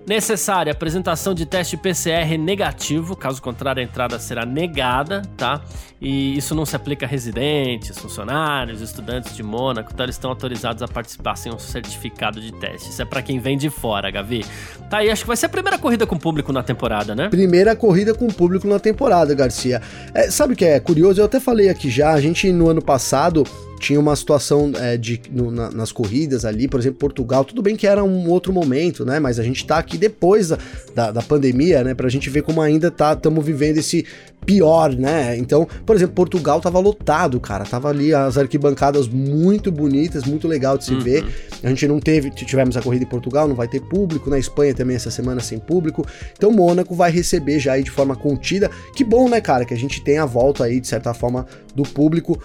Necessária 0.07 0.73
apresentação 0.73 1.35
de 1.35 1.45
teste 1.45 1.77
PCR 1.77 2.37
negativo, 2.39 3.15
caso 3.15 3.41
contrário 3.41 3.81
a 3.81 3.85
entrada 3.85 4.19
será 4.19 4.47
negada, 4.47 5.23
tá? 5.37 5.63
E 6.01 6.37
isso 6.37 6.55
não 6.55 6.65
se 6.65 6.75
aplica 6.75 7.05
a 7.05 7.09
residentes, 7.09 7.99
funcionários, 7.99 8.81
estudantes 8.81 9.37
de 9.37 9.43
Mônaco, 9.43 9.91
então 9.93 10.05
eles 10.07 10.17
estão 10.17 10.31
autorizados 10.31 10.83
a 10.83 10.89
participar 10.89 11.37
sem 11.37 11.53
um 11.53 11.59
certificado 11.59 12.41
de 12.41 12.53
teste. 12.53 12.89
Isso 12.89 13.03
é 13.03 13.05
para 13.05 13.23
quem 13.23 13.39
vem 13.39 13.59
de 13.59 13.69
fora, 13.69 14.11
Gavi. 14.11 14.45
Tá 14.89 14.99
aí, 14.99 15.11
acho 15.11 15.23
que 15.23 15.29
vai 15.29 15.37
ser 15.37 15.47
a 15.47 15.51
primeira 15.51 15.79
corrida 15.79 16.07
com 16.07 16.17
público 16.17 16.53
na 16.53 16.63
temporada, 16.63 17.15
né? 17.15 17.29
Primeira 17.29 17.77
corrida 17.77 18.15
com 18.15 18.27
público 18.29 18.67
na 18.67 18.79
temporada, 18.79 19.35
Garcia. 19.35 19.83
É, 20.15 20.31
sabe 20.31 20.55
o 20.55 20.57
que 20.57 20.65
é 20.65 20.81
curioso? 20.81 21.21
Eu 21.21 21.27
até 21.27 21.39
falei 21.39 21.69
aqui 21.69 21.91
já, 21.91 22.13
a 22.13 22.21
gente 22.21 22.51
no 22.51 22.69
ano 22.69 22.83
passado 22.83 23.45
tinha 23.81 23.99
uma 23.99 24.14
situação 24.14 24.71
é, 24.77 24.97
de, 24.97 25.21
no, 25.33 25.51
na, 25.51 25.71
nas 25.71 25.90
corridas 25.90 26.45
ali, 26.45 26.69
por 26.69 26.79
exemplo, 26.79 26.99
Portugal, 26.99 27.45
tudo 27.45 27.62
bem 27.62 27.75
que 27.75 27.87
era 27.87 28.05
um 28.05 28.29
outro 28.29 28.53
momento, 28.53 29.05
né? 29.05 29.19
Mas 29.19 29.38
a 29.38 29.43
gente 29.43 29.66
tá 29.66 29.79
aqui 29.79 29.97
depois 29.97 30.51
da, 30.51 30.59
da, 30.95 31.11
da 31.11 31.23
pandemia, 31.23 31.83
né? 31.83 31.95
Pra 31.95 32.09
gente 32.11 32.29
ver 32.29 32.43
como 32.43 32.61
ainda 32.61 32.90
tá, 32.90 33.14
estamos 33.14 33.45
vivendo 33.45 33.79
esse 33.79 34.05
pior, 34.45 34.93
né? 34.95 35.37
Então, 35.37 35.66
por 35.85 35.95
exemplo, 35.95 36.14
Portugal 36.14 36.61
tava 36.61 36.79
lotado, 36.79 37.38
cara. 37.40 37.64
Tava 37.64 37.88
ali 37.88 38.14
as 38.14 38.37
arquibancadas 38.37 39.09
muito 39.09 39.71
bonitas, 39.71 40.25
muito 40.25 40.49
legal 40.49 40.77
de 40.79 40.85
se 40.85 40.95
uhum. 40.95 41.01
ver. 41.01 41.25
A 41.62 41.69
gente 41.69 41.87
não 41.87 42.01
teve, 42.01 42.31
tivemos 42.31 42.77
a 42.77 42.83
corrida 42.83 43.05
em 43.05 43.09
Portugal, 43.09 43.47
não 43.47 43.55
vai 43.55 43.69
ter 43.69 43.81
público. 43.81 44.31
Na 44.31 44.38
Espanha 44.38 44.75
também 44.75 44.97
essa 44.97 45.11
semana 45.11 45.40
sem 45.40 45.59
público. 45.59 46.07
Então, 46.37 46.51
Mônaco 46.51 46.95
vai 46.95 47.11
receber 47.11 47.59
já 47.59 47.75
aí 47.75 47.83
de 47.83 47.90
forma 47.90 48.16
contida. 48.16 48.71
Que 48.95 49.05
bom, 49.05 49.29
né, 49.29 49.40
cara, 49.40 49.64
que 49.64 49.75
a 49.75 49.79
gente 49.79 50.03
tem 50.03 50.19
a 50.19 50.27
volta 50.27 50.64
aí, 50.64 50.81
de 50.81 50.88
certa 50.88 51.12
forma, 51.14 51.47
do 51.75 51.83
público 51.83 52.41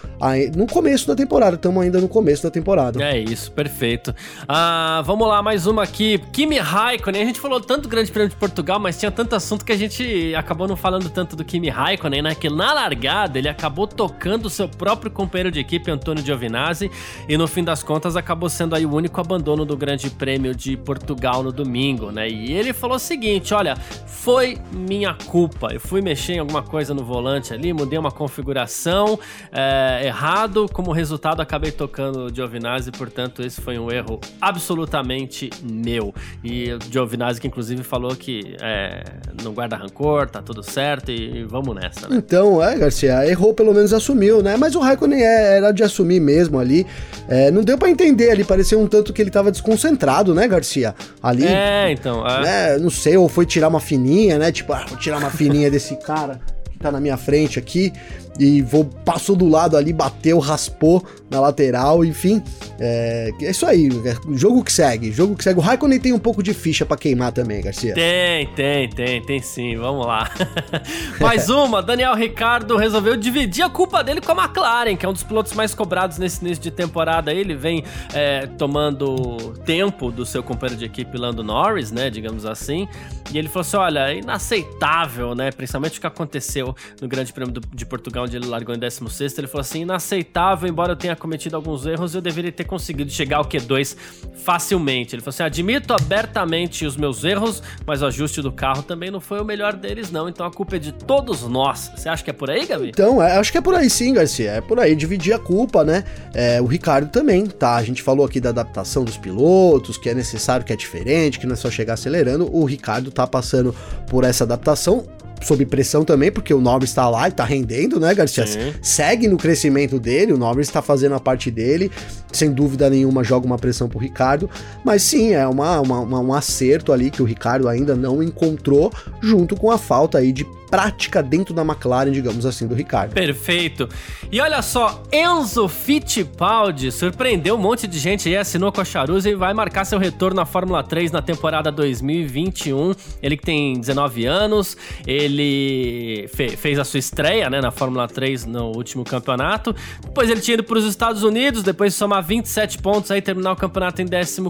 no 0.56 0.68
começo 0.68 1.08
da 1.08 1.16
temporada. 1.16 1.56
Estamos 1.56 1.84
ainda 1.84 2.00
no 2.00 2.08
começo 2.08 2.44
da 2.44 2.52
temporada. 2.52 3.04
É 3.04 3.18
isso, 3.18 3.52
perfeito. 3.52 4.14
Ah, 4.48 5.02
vamos 5.06 5.28
lá, 5.28 5.42
mais 5.42 5.68
uma 5.68 5.84
aqui. 5.84 6.20
Kimi 6.32 6.58
Raikkonen. 6.58 7.22
A 7.22 7.26
gente 7.26 7.40
falou 7.40 7.60
tanto 7.60 7.84
do 7.84 7.90
Grande 7.90 8.12
Prêmio 8.12 8.30
de 8.30 8.36
Portugal, 8.36 8.80
mas 8.80 9.00
tinha 9.00 9.12
tanto 9.12 9.36
assunto 9.36 9.64
que 9.64 9.72
a 9.72 9.78
gente 9.78 10.34
acabou 10.36 10.68
não 10.68 10.76
falando 10.76 11.10
tanto 11.10 11.36
do 11.36 11.44
Kimi 11.44 11.70
Raikkonen 11.70 12.22
né, 12.22 12.36
que 12.36 12.50
na 12.50 12.74
largada 12.74 13.38
ele 13.38 13.48
acabou 13.48 13.88
tocando 13.88 14.50
seu 14.50 14.68
próprio 14.68 15.12
companheiro 15.12 15.52
de 15.52 15.60
equipe, 15.60 15.90
Antônio 15.90 16.24
Giovinazzi, 16.24 16.92
e 17.28 17.38
no 17.38 17.48
fim 17.48 17.64
das 17.64 17.84
contas 17.84 18.16
acabou 18.16 18.50
sendo 18.50 18.76
aí 18.76 18.86
o 18.86 18.94
único 18.94 19.20
abandono 19.20 19.66
do 19.66 19.78
Grande 19.78 20.10
Prêmio 20.10 20.56
de 20.56 20.78
Portugal 20.78 21.44
no 21.44 21.52
domingo, 21.52 22.12
né? 22.12 22.30
E 22.30 22.54
ele 22.54 22.74
falou 22.74 22.98
o 22.98 23.00
seguinte: 23.00 23.54
olha, 23.54 23.76
foi 24.06 24.58
minha 24.72 25.14
culpa. 25.14 25.70
Eu 25.72 25.80
fui 25.80 26.02
mexer 26.02 26.34
em 26.34 26.40
alguma 26.40 26.64
coisa 26.64 26.94
no 26.94 27.04
volante 27.04 27.54
ali, 27.54 27.74
mudei 27.74 27.98
uma 27.98 28.12
configuração 28.12 29.15
é, 29.52 30.06
errado, 30.06 30.68
como 30.72 30.92
resultado 30.92 31.42
acabei 31.42 31.72
tocando 31.72 32.26
o 32.26 32.34
Giovinazzi, 32.34 32.92
portanto 32.92 33.42
esse 33.42 33.62
foi 33.62 33.78
um 33.78 33.92
erro 33.92 34.20
absolutamente 34.42 35.50
meu. 35.64 36.14
E 36.44 36.74
o 36.74 36.80
Giovinazzi 36.92 37.40
que 37.40 37.48
inclusive 37.48 37.84
falou 37.84 38.16
que 38.16 38.56
é, 38.62 39.04
não 39.44 39.54
guarda 39.54 39.76
rancor, 39.76 40.30
tá 40.30 40.42
tudo 40.42 40.64
certo 40.64 41.12
e, 41.12 41.40
e 41.40 41.44
vamos 41.44 41.76
nessa, 41.76 42.08
né? 42.08 42.18
Então, 42.18 42.64
é, 42.64 42.78
Garcia, 42.78 43.28
errou, 43.28 43.54
pelo 43.54 43.74
menos 43.74 43.94
assumiu, 43.94 44.42
né? 44.42 44.56
Mas 44.58 44.76
o 44.76 44.80
Raikkonen 44.80 45.22
é, 45.22 45.58
era 45.58 45.72
de 45.72 45.84
assumir 45.84 46.20
mesmo 46.20 46.60
ali. 46.60 46.86
É, 47.28 47.52
não 47.52 47.64
deu 47.64 47.78
para 47.78 47.90
entender 47.90 48.32
ali, 48.32 48.44
parecia 48.44 48.78
um 48.78 48.88
tanto 48.88 49.14
que 49.14 49.22
ele 49.22 49.32
tava 49.32 49.52
desconcentrado, 49.52 50.34
né, 50.34 50.48
Garcia? 50.48 50.96
Ali. 51.22 51.46
É, 51.46 51.92
então. 51.92 52.26
É. 52.28 52.42
Né, 52.42 52.78
não 52.78 52.90
sei, 52.90 53.18
ou 53.18 53.28
foi 53.28 53.46
tirar 53.46 53.68
uma 53.68 53.80
fininha, 53.80 54.38
né? 54.38 54.52
Tipo, 54.52 54.74
ah, 54.74 54.86
vou 54.88 54.98
tirar 54.98 55.18
uma 55.18 55.30
fininha 55.30 55.70
desse 55.70 55.96
cara 55.98 56.40
que 56.72 56.78
tá 56.80 56.92
na 56.92 57.00
minha 57.00 57.18
frente 57.18 57.58
aqui 57.58 57.94
e 58.40 58.62
vou, 58.62 58.86
passou 58.86 59.36
do 59.36 59.48
lado 59.48 59.78
ali, 59.78 59.94
bateu, 59.94 60.40
raspou 60.40 61.06
na 61.30 61.40
lateral, 61.40 62.04
enfim. 62.04 62.42
É, 62.80 63.32
é 63.42 63.52
isso 63.52 63.66
aí, 63.66 63.90
é, 64.06 64.16
jogo 64.36 64.64
que 64.64 64.72
segue, 64.72 65.12
jogo 65.12 65.36
que 65.36 65.44
segue. 65.44 65.60
O 65.60 65.62
Raikkonen 65.62 66.00
tem 66.00 66.14
um 66.14 66.20
pouco 66.20 66.44
de 66.44 66.54
ficha 66.54 66.86
para 66.86 66.98
queimar 66.98 67.32
também, 67.32 67.62
Garcia. 67.62 67.94
Tem, 67.94 68.48
tem, 68.48 68.90
tem, 68.90 69.22
tem 69.22 69.42
sim, 69.42 69.78
vamos 69.78 70.06
lá. 70.06 70.30
Mais 71.20 71.50
uma, 71.50 71.82
Daniel 71.82 72.14
Ricardo 72.16 72.76
resolveu 72.78 73.16
dividir 73.16 73.64
a 73.64 73.70
culpa 73.70 74.04
dele 74.04 74.22
com 74.22 74.32
a 74.32 74.44
McLaren, 74.44 74.96
que 74.96 75.06
é 75.06 75.10
um 75.10 75.14
dos 75.14 75.24
pilotos 75.24 75.54
mais 75.54 75.74
cobrados 75.74 76.18
nesse 76.18 76.44
início 76.44 76.62
de 76.62 76.72
temporada. 76.72 77.34
Ele 77.34 77.56
vem 77.56 77.84
é, 78.14 78.48
tomando 78.58 79.54
tempo 79.66 80.12
do 80.12 80.26
seu 80.26 80.44
companheiro 80.44 80.80
de 80.80 80.86
equipe 80.86 81.18
Lando 81.18 81.44
Norris, 81.44 81.92
né, 81.92 82.10
digamos 82.10 82.46
assim. 82.46 82.88
E 83.32 83.38
ele 83.38 83.48
falou 83.48 83.62
assim: 83.62 83.78
olha, 83.78 84.14
inaceitável, 84.14 85.34
né, 85.34 85.52
principalmente 85.52 85.98
o 85.98 86.02
que 86.02 86.08
aconteceu 86.08 86.76
no 87.02 87.08
Grande 87.08 87.32
Prêmio 87.32 87.54
de 87.74 87.86
Portugal 87.86 88.25
onde 88.26 88.36
ele 88.36 88.48
largou 88.48 88.76
em 88.76 88.80
16, 88.80 89.38
ele 89.38 89.48
falou 89.48 89.62
assim: 89.62 89.82
inaceitável, 89.82 90.68
embora 90.68 90.94
eu 90.94 90.96
tenha 90.96 91.16
cometido 91.16 91.56
alguns 91.56 91.86
erros, 91.86 92.14
eu 92.14 92.22
deveria 92.22 92.52
ter 92.52 92.66
conseguido 92.66 93.10
chegar 93.12 93.38
ao 93.38 93.46
Q2 93.46 93.96
facilmente. 94.44 95.16
Ele 95.16 95.22
falou 95.22 95.30
assim: 95.30 95.44
admito 95.44 95.94
abertamente 95.94 96.86
os 96.86 96.98
meus 96.98 97.24
erros, 97.24 97.62
mas 97.86 98.02
o 98.02 98.08
ajuste 98.08 98.42
do 98.42 98.52
carro 98.52 98.84
também 98.84 99.10
não 99.10 99.22
foi 99.22 99.40
o 99.40 99.46
melhor 99.46 99.74
deles, 99.74 100.12
não. 100.12 100.28
Então 100.28 100.46
a 100.46 100.52
culpa 100.52 100.76
é 100.76 100.80
de 100.80 100.92
todos 100.92 101.44
nós. 101.44 101.92
Você 101.96 102.10
acha 102.10 102.24
que 102.24 102.30
é 102.30 102.34
por 102.34 102.50
aí, 102.50 102.66
Gabi? 102.66 102.90
Então, 102.90 103.22
é, 103.22 103.38
acho 103.38 103.52
que 103.52 103.58
é 103.58 103.62
por 103.62 103.76
aí 103.76 103.90
sim, 103.90 104.14
Garcia. 104.14 104.52
É 104.52 104.62
por 104.62 104.80
aí, 104.80 104.96
dividir 104.96 105.34
a 105.34 105.40
culpa, 105.40 105.84
né? 105.84 106.04
É, 106.34 106.62
o 106.62 106.66
Ricardo 106.66 107.10
também, 107.10 107.46
tá? 107.46 107.76
A 107.76 107.84
gente 107.84 108.02
falou 108.02 108.26
aqui 108.26 108.40
da 108.40 108.50
adaptação 108.50 109.04
dos 109.04 109.18
pilotos, 109.18 109.98
que 109.98 110.10
é 110.10 110.14
necessário, 110.14 110.66
que 110.66 110.74
é 110.74 110.76
diferente, 110.76 111.40
que 111.40 111.46
não 111.46 111.54
é 111.54 111.58
só 111.58 111.70
chegar 111.70 111.94
acelerando. 111.94 112.50
O 112.54 112.66
Ricardo 112.66 113.12
tá 113.12 113.28
passando 113.28 113.76
por 114.08 114.24
essa 114.24 114.44
adaptação 114.44 115.06
sob 115.42 115.66
pressão 115.66 116.04
também, 116.04 116.32
porque 116.32 116.54
o 116.54 116.62
Norris 116.62 116.90
está 116.90 117.10
lá 117.10 117.28
e 117.28 117.32
tá 117.32 117.44
rendendo, 117.44 118.00
né, 118.00 118.14
Garcia? 118.14 118.46
Sim. 118.48 118.74
Segue 118.82 119.28
no 119.28 119.38
crescimento 119.38 120.00
dele, 120.00 120.34
o 120.34 120.38
Norris 120.38 120.68
está 120.68 120.82
fazendo 120.82 121.16
a 121.16 121.20
parte 121.20 121.52
dele, 121.52 121.92
sem 122.32 122.52
dúvida 122.52 122.90
nenhuma 122.90 123.24
joga 123.24 123.46
uma 123.46 123.58
pressão 123.58 123.88
pro 123.88 124.00
Ricardo, 124.00 124.50
mas 124.84 125.02
sim, 125.04 125.34
é 125.34 125.48
uma, 125.48 125.80
uma, 125.80 126.00
uma, 126.00 126.20
um 126.20 126.34
acerto 126.34 126.92
ali 126.92 127.10
que 127.10 127.22
o 127.22 127.26
Ricardo 127.26 127.68
ainda 127.68 127.96
não 127.96 128.22
encontrou, 128.22 128.92
junto 129.22 129.56
com 129.56 129.72
a 129.72 129.78
falta 129.78 130.18
aí 130.18 130.32
de 130.32 130.46
prática 130.70 131.22
dentro 131.22 131.54
da 131.54 131.62
McLaren, 131.62 132.12
digamos 132.12 132.46
assim, 132.46 132.68
do 132.68 132.76
Ricardo. 132.76 133.14
Perfeito. 133.14 133.88
E 134.32 134.40
olha 134.42 134.62
só, 134.62 135.04
Enzo 135.12 135.68
Fittipaldi 135.68 136.92
surpreendeu 136.92 137.56
um 137.56 137.58
monte 137.58 137.88
de 137.88 138.00
gente 138.00 138.28
aí, 138.28 138.38
assinou 138.38 138.72
com 138.72 138.82
a 138.82 138.86
Charuza 138.86 139.30
e 139.30 139.36
vai 139.36 139.54
marcar 139.54 139.86
seu 139.86 140.00
retorno 140.00 140.38
na 140.38 140.46
Fórmula 140.46 140.84
3 140.84 141.12
na 141.12 141.22
temporada 141.22 141.72
2021. 141.72 142.94
Ele 143.22 143.38
que 143.38 143.44
tem 143.44 143.80
19 143.80 144.26
anos, 144.26 144.76
ele 145.06 146.28
fe 146.34 146.56
fez 146.56 146.80
a 146.80 146.84
sua 146.84 147.00
estreia 147.00 147.50
né, 147.50 147.62
na 147.62 147.72
Fórmula 147.72 148.08
3 148.08 148.46
no 148.46 148.76
último 148.76 149.04
campeonato. 149.04 149.76
Depois 150.02 150.30
ele 150.30 150.42
tinha 150.42 150.56
ido 150.56 150.64
para 150.64 150.78
os 150.78 150.86
Estados 150.86 151.24
Unidos, 151.24 151.64
depois 151.64 151.94
de 151.94 152.00
somar 152.00 152.24
27 152.24 152.80
pontos 152.80 153.12
aí, 153.12 153.22
terminar 153.22 153.52
o 153.52 153.56
campeonato 153.56 154.02
em 154.02 154.06
15 154.08 154.42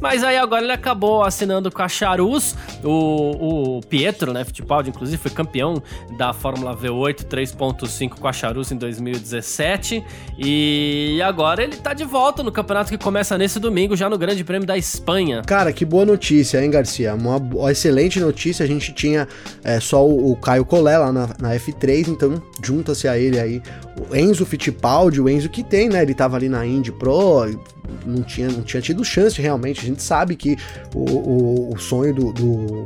mas 0.00 0.22
aí 0.22 0.36
agora 0.36 0.62
ele 0.62 0.72
acabou 0.72 1.22
assinando 1.22 1.70
com 1.70 1.82
a 1.82 1.88
Charus, 1.88 2.54
o, 2.82 3.78
o 3.78 3.80
Pietro, 3.82 4.32
né, 4.32 4.44
Fittipaldi, 4.44 4.90
inclusive, 4.90 5.13
foi 5.16 5.30
campeão 5.30 5.82
da 6.16 6.32
Fórmula 6.32 6.76
V8 6.76 7.24
3.5 7.24 8.18
com 8.18 8.28
a 8.28 8.32
Charus 8.32 8.70
em 8.72 8.76
2017, 8.76 10.04
e 10.38 11.20
agora 11.22 11.62
ele 11.62 11.76
tá 11.76 11.92
de 11.92 12.04
volta 12.04 12.42
no 12.42 12.52
campeonato 12.52 12.90
que 12.90 12.98
começa 12.98 13.36
nesse 13.38 13.58
domingo, 13.58 13.96
já 13.96 14.08
no 14.08 14.18
Grande 14.18 14.44
Prêmio 14.44 14.66
da 14.66 14.76
Espanha. 14.76 15.42
Cara, 15.46 15.72
que 15.72 15.84
boa 15.84 16.04
notícia, 16.04 16.62
hein, 16.62 16.70
Garcia? 16.70 17.14
Uma, 17.14 17.36
uma 17.36 17.72
excelente 17.72 18.20
notícia, 18.20 18.64
a 18.64 18.68
gente 18.68 18.92
tinha 18.92 19.28
é, 19.62 19.80
só 19.80 20.06
o, 20.06 20.32
o, 20.32 20.36
Caio 20.36 20.64
Collet 20.64 20.98
lá 20.98 21.12
na, 21.12 21.28
na 21.38 21.54
F3, 21.56 22.08
então 22.08 22.42
junta-se 22.62 23.08
a 23.08 23.18
ele 23.18 23.38
aí 23.38 23.62
o 24.10 24.16
Enzo 24.16 24.44
Fittipaldi, 24.44 25.20
o 25.20 25.28
Enzo 25.28 25.48
que 25.48 25.62
tem, 25.62 25.88
né, 25.88 26.02
ele 26.02 26.14
tava 26.14 26.36
ali 26.36 26.48
na 26.48 26.66
Indy 26.66 26.92
Pro, 26.92 27.46
não 28.04 28.22
tinha, 28.22 28.48
não 28.48 28.62
tinha 28.62 28.80
tido 28.80 29.04
chance 29.04 29.40
realmente. 29.40 29.80
A 29.80 29.84
gente 29.84 30.02
sabe 30.02 30.36
que 30.36 30.56
o, 30.94 30.98
o, 30.98 31.74
o 31.74 31.78
sonho 31.78 32.14
do, 32.14 32.32
do, 32.32 32.84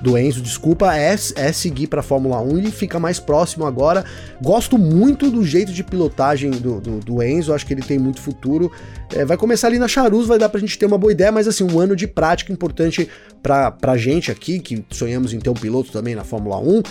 do, 0.00 0.16
Enzo, 0.18 0.40
desculpa, 0.40 0.96
é, 0.96 1.14
é 1.36 1.52
seguir 1.52 1.86
para 1.86 2.02
Fórmula 2.02 2.40
1 2.40 2.58
e 2.58 2.70
fica 2.70 2.98
mais 2.98 3.18
próximo 3.18 3.64
agora. 3.64 4.04
Gosto 4.42 4.76
muito 4.76 5.30
do 5.30 5.44
jeito 5.44 5.72
de 5.72 5.82
pilotagem 5.82 6.50
do, 6.50 6.80
do, 6.80 6.98
do 6.98 7.22
Enzo, 7.22 7.54
acho 7.54 7.66
que 7.66 7.72
ele 7.72 7.82
tem 7.82 7.98
muito 7.98 8.20
futuro. 8.20 8.70
É, 9.14 9.24
vai 9.24 9.36
começar 9.36 9.68
ali 9.68 9.78
na 9.78 9.88
Charuz, 9.88 10.26
vai 10.26 10.38
dar 10.38 10.48
pra 10.48 10.60
gente 10.60 10.78
ter 10.78 10.86
uma 10.86 10.98
boa 10.98 11.12
ideia, 11.12 11.32
mas 11.32 11.48
assim, 11.48 11.64
um 11.64 11.78
ano 11.78 11.96
de 11.96 12.06
prática 12.06 12.52
importante 12.52 13.08
pra, 13.42 13.70
pra 13.70 13.96
gente 13.96 14.30
aqui, 14.30 14.58
que 14.58 14.84
sonhamos 14.90 15.32
em 15.32 15.38
ter 15.38 15.50
um 15.50 15.54
piloto 15.54 15.90
também 15.90 16.14
na 16.14 16.24
Fórmula 16.24 16.58
1 16.58 16.82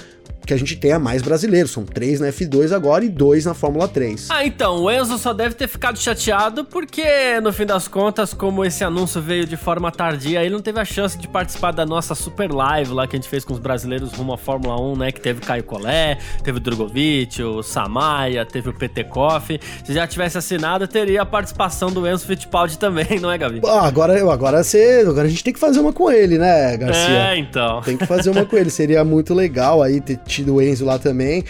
que 0.45 0.53
a 0.53 0.57
gente 0.57 0.75
tenha 0.75 0.99
mais 0.99 1.21
brasileiros. 1.21 1.71
São 1.71 1.83
três 1.85 2.19
na 2.19 2.27
F2 2.27 2.71
agora 2.71 3.03
e 3.03 3.09
dois 3.09 3.45
na 3.45 3.53
Fórmula 3.53 3.87
3. 3.87 4.29
Ah, 4.29 4.45
então, 4.45 4.83
o 4.83 4.91
Enzo 4.91 5.17
só 5.17 5.33
deve 5.33 5.55
ter 5.55 5.67
ficado 5.67 5.97
chateado 5.97 6.65
porque, 6.65 7.39
no 7.41 7.51
fim 7.51 7.65
das 7.65 7.87
contas, 7.87 8.33
como 8.33 8.63
esse 8.63 8.83
anúncio 8.83 9.21
veio 9.21 9.45
de 9.45 9.57
forma 9.57 9.91
tardia, 9.91 10.43
ele 10.43 10.53
não 10.53 10.61
teve 10.61 10.79
a 10.79 10.85
chance 10.85 11.17
de 11.17 11.27
participar 11.27 11.71
da 11.71 11.85
nossa 11.85 12.15
super 12.15 12.51
live 12.51 12.93
lá 12.93 13.07
que 13.07 13.15
a 13.15 13.19
gente 13.19 13.29
fez 13.29 13.43
com 13.43 13.53
os 13.53 13.59
brasileiros 13.59 14.13
rumo 14.13 14.33
à 14.33 14.37
Fórmula 14.37 14.79
1, 14.79 14.97
né? 14.97 15.11
Que 15.11 15.21
teve 15.21 15.41
Caio 15.41 15.63
Collet, 15.63 16.19
teve 16.43 16.57
o 16.57 16.61
Drogovic, 16.61 17.41
o 17.41 17.63
Samaia, 17.63 18.45
teve 18.45 18.69
o 18.69 18.73
PT 18.73 19.05
Koff. 19.05 19.59
Se 19.83 19.93
já 19.93 20.05
tivesse 20.07 20.37
assinado, 20.37 20.87
teria 20.87 21.21
a 21.21 21.25
participação 21.25 21.91
do 21.91 22.07
Enzo 22.07 22.25
Fittipaldi 22.25 22.77
também, 22.77 23.19
não 23.19 23.31
é, 23.31 23.37
Gabi? 23.37 23.61
Ah, 23.65 23.87
agora, 23.87 24.15
agora, 24.31 24.63
você, 24.63 25.05
agora 25.07 25.27
a 25.27 25.29
gente 25.29 25.43
tem 25.43 25.53
que 25.53 25.59
fazer 25.59 25.79
uma 25.79 25.93
com 25.93 26.11
ele, 26.11 26.37
né, 26.37 26.77
Garcia? 26.77 27.33
É, 27.33 27.37
então. 27.37 27.81
Tem 27.81 27.97
que 27.97 28.05
fazer 28.05 28.29
uma 28.29 28.45
com 28.45 28.55
ele. 28.57 28.69
Seria 28.69 29.03
muito 29.03 29.33
legal 29.33 29.81
aí 29.81 30.01
ter 30.01 30.17
tido 30.35 30.55
o 30.55 30.61
Enzo 30.61 30.85
lá 30.85 30.99
também. 30.99 31.43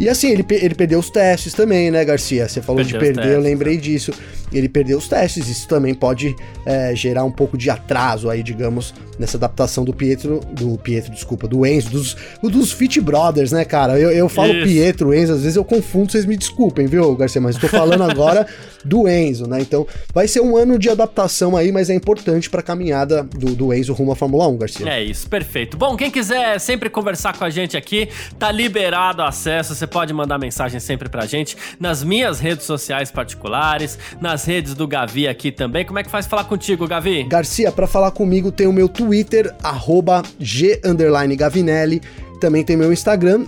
E 0.00 0.08
assim, 0.08 0.30
ele, 0.30 0.46
ele 0.50 0.74
perdeu 0.74 0.98
os 0.98 1.10
testes 1.10 1.52
também, 1.52 1.90
né, 1.90 2.02
Garcia? 2.06 2.48
Você 2.48 2.62
falou 2.62 2.82
perdeu 2.82 2.98
de 2.98 3.04
perder, 3.04 3.20
testes, 3.20 3.34
eu 3.34 3.40
lembrei 3.42 3.74
né? 3.74 3.80
disso. 3.82 4.12
Ele 4.50 4.66
perdeu 4.66 4.96
os 4.96 5.06
testes, 5.06 5.46
isso 5.46 5.68
também 5.68 5.92
pode 5.92 6.34
é, 6.64 6.94
gerar 6.96 7.22
um 7.24 7.30
pouco 7.30 7.58
de 7.58 7.68
atraso 7.68 8.30
aí, 8.30 8.42
digamos, 8.42 8.94
nessa 9.18 9.36
adaptação 9.36 9.84
do 9.84 9.92
Pietro, 9.92 10.40
do 10.52 10.78
Pietro, 10.78 11.12
desculpa, 11.12 11.46
do 11.46 11.66
Enzo, 11.66 11.90
dos, 11.90 12.16
dos 12.42 12.72
Fit 12.72 12.98
Brothers, 13.00 13.52
né, 13.52 13.64
cara? 13.66 13.98
Eu, 13.98 14.10
eu 14.10 14.28
falo 14.28 14.54
isso. 14.54 14.66
Pietro, 14.66 15.14
Enzo, 15.14 15.34
às 15.34 15.42
vezes 15.42 15.56
eu 15.56 15.64
confundo, 15.64 16.10
vocês 16.10 16.24
me 16.24 16.36
desculpem, 16.36 16.86
viu, 16.86 17.14
Garcia? 17.14 17.40
Mas 17.40 17.56
estou 17.56 17.68
falando 17.68 18.02
agora 18.02 18.46
do 18.82 19.06
Enzo, 19.06 19.46
né? 19.46 19.60
Então 19.60 19.86
vai 20.14 20.26
ser 20.26 20.40
um 20.40 20.56
ano 20.56 20.78
de 20.78 20.88
adaptação 20.88 21.56
aí, 21.56 21.70
mas 21.70 21.90
é 21.90 21.94
importante 21.94 22.48
para 22.48 22.60
a 22.60 22.62
caminhada 22.62 23.22
do, 23.22 23.54
do 23.54 23.74
Enzo 23.74 23.92
rumo 23.92 24.12
à 24.12 24.16
Fórmula 24.16 24.48
1, 24.48 24.56
Garcia. 24.56 24.88
É 24.88 25.04
isso, 25.04 25.28
perfeito. 25.28 25.76
Bom, 25.76 25.94
quem 25.96 26.10
quiser 26.10 26.58
sempre 26.58 26.88
conversar 26.88 27.36
com 27.36 27.44
a 27.44 27.50
gente 27.50 27.76
aqui, 27.76 28.08
tá 28.38 28.50
liberado 28.50 29.22
acesso, 29.22 29.74
você 29.74 29.86
pode 29.90 30.12
mandar 30.12 30.38
mensagem 30.38 30.78
sempre 30.80 31.08
pra 31.08 31.26
gente 31.26 31.56
nas 31.78 32.02
minhas 32.02 32.40
redes 32.40 32.64
sociais 32.64 33.10
particulares, 33.10 33.98
nas 34.20 34.44
redes 34.44 34.74
do 34.74 34.86
Gavi 34.86 35.26
aqui 35.26 35.50
também. 35.50 35.84
Como 35.84 35.98
é 35.98 36.02
que 36.02 36.10
faz 36.10 36.26
falar 36.26 36.44
contigo, 36.44 36.86
Gavi? 36.86 37.24
Garcia, 37.24 37.72
para 37.72 37.86
falar 37.86 38.10
comigo 38.12 38.52
tem 38.52 38.66
o 38.66 38.72
meu 38.72 38.88
Twitter, 38.88 39.54
arroba 39.62 40.22
G_Gavinelli 40.40 42.00
também 42.40 42.64
tem 42.64 42.76
meu 42.76 42.92
Instagram, 42.92 43.44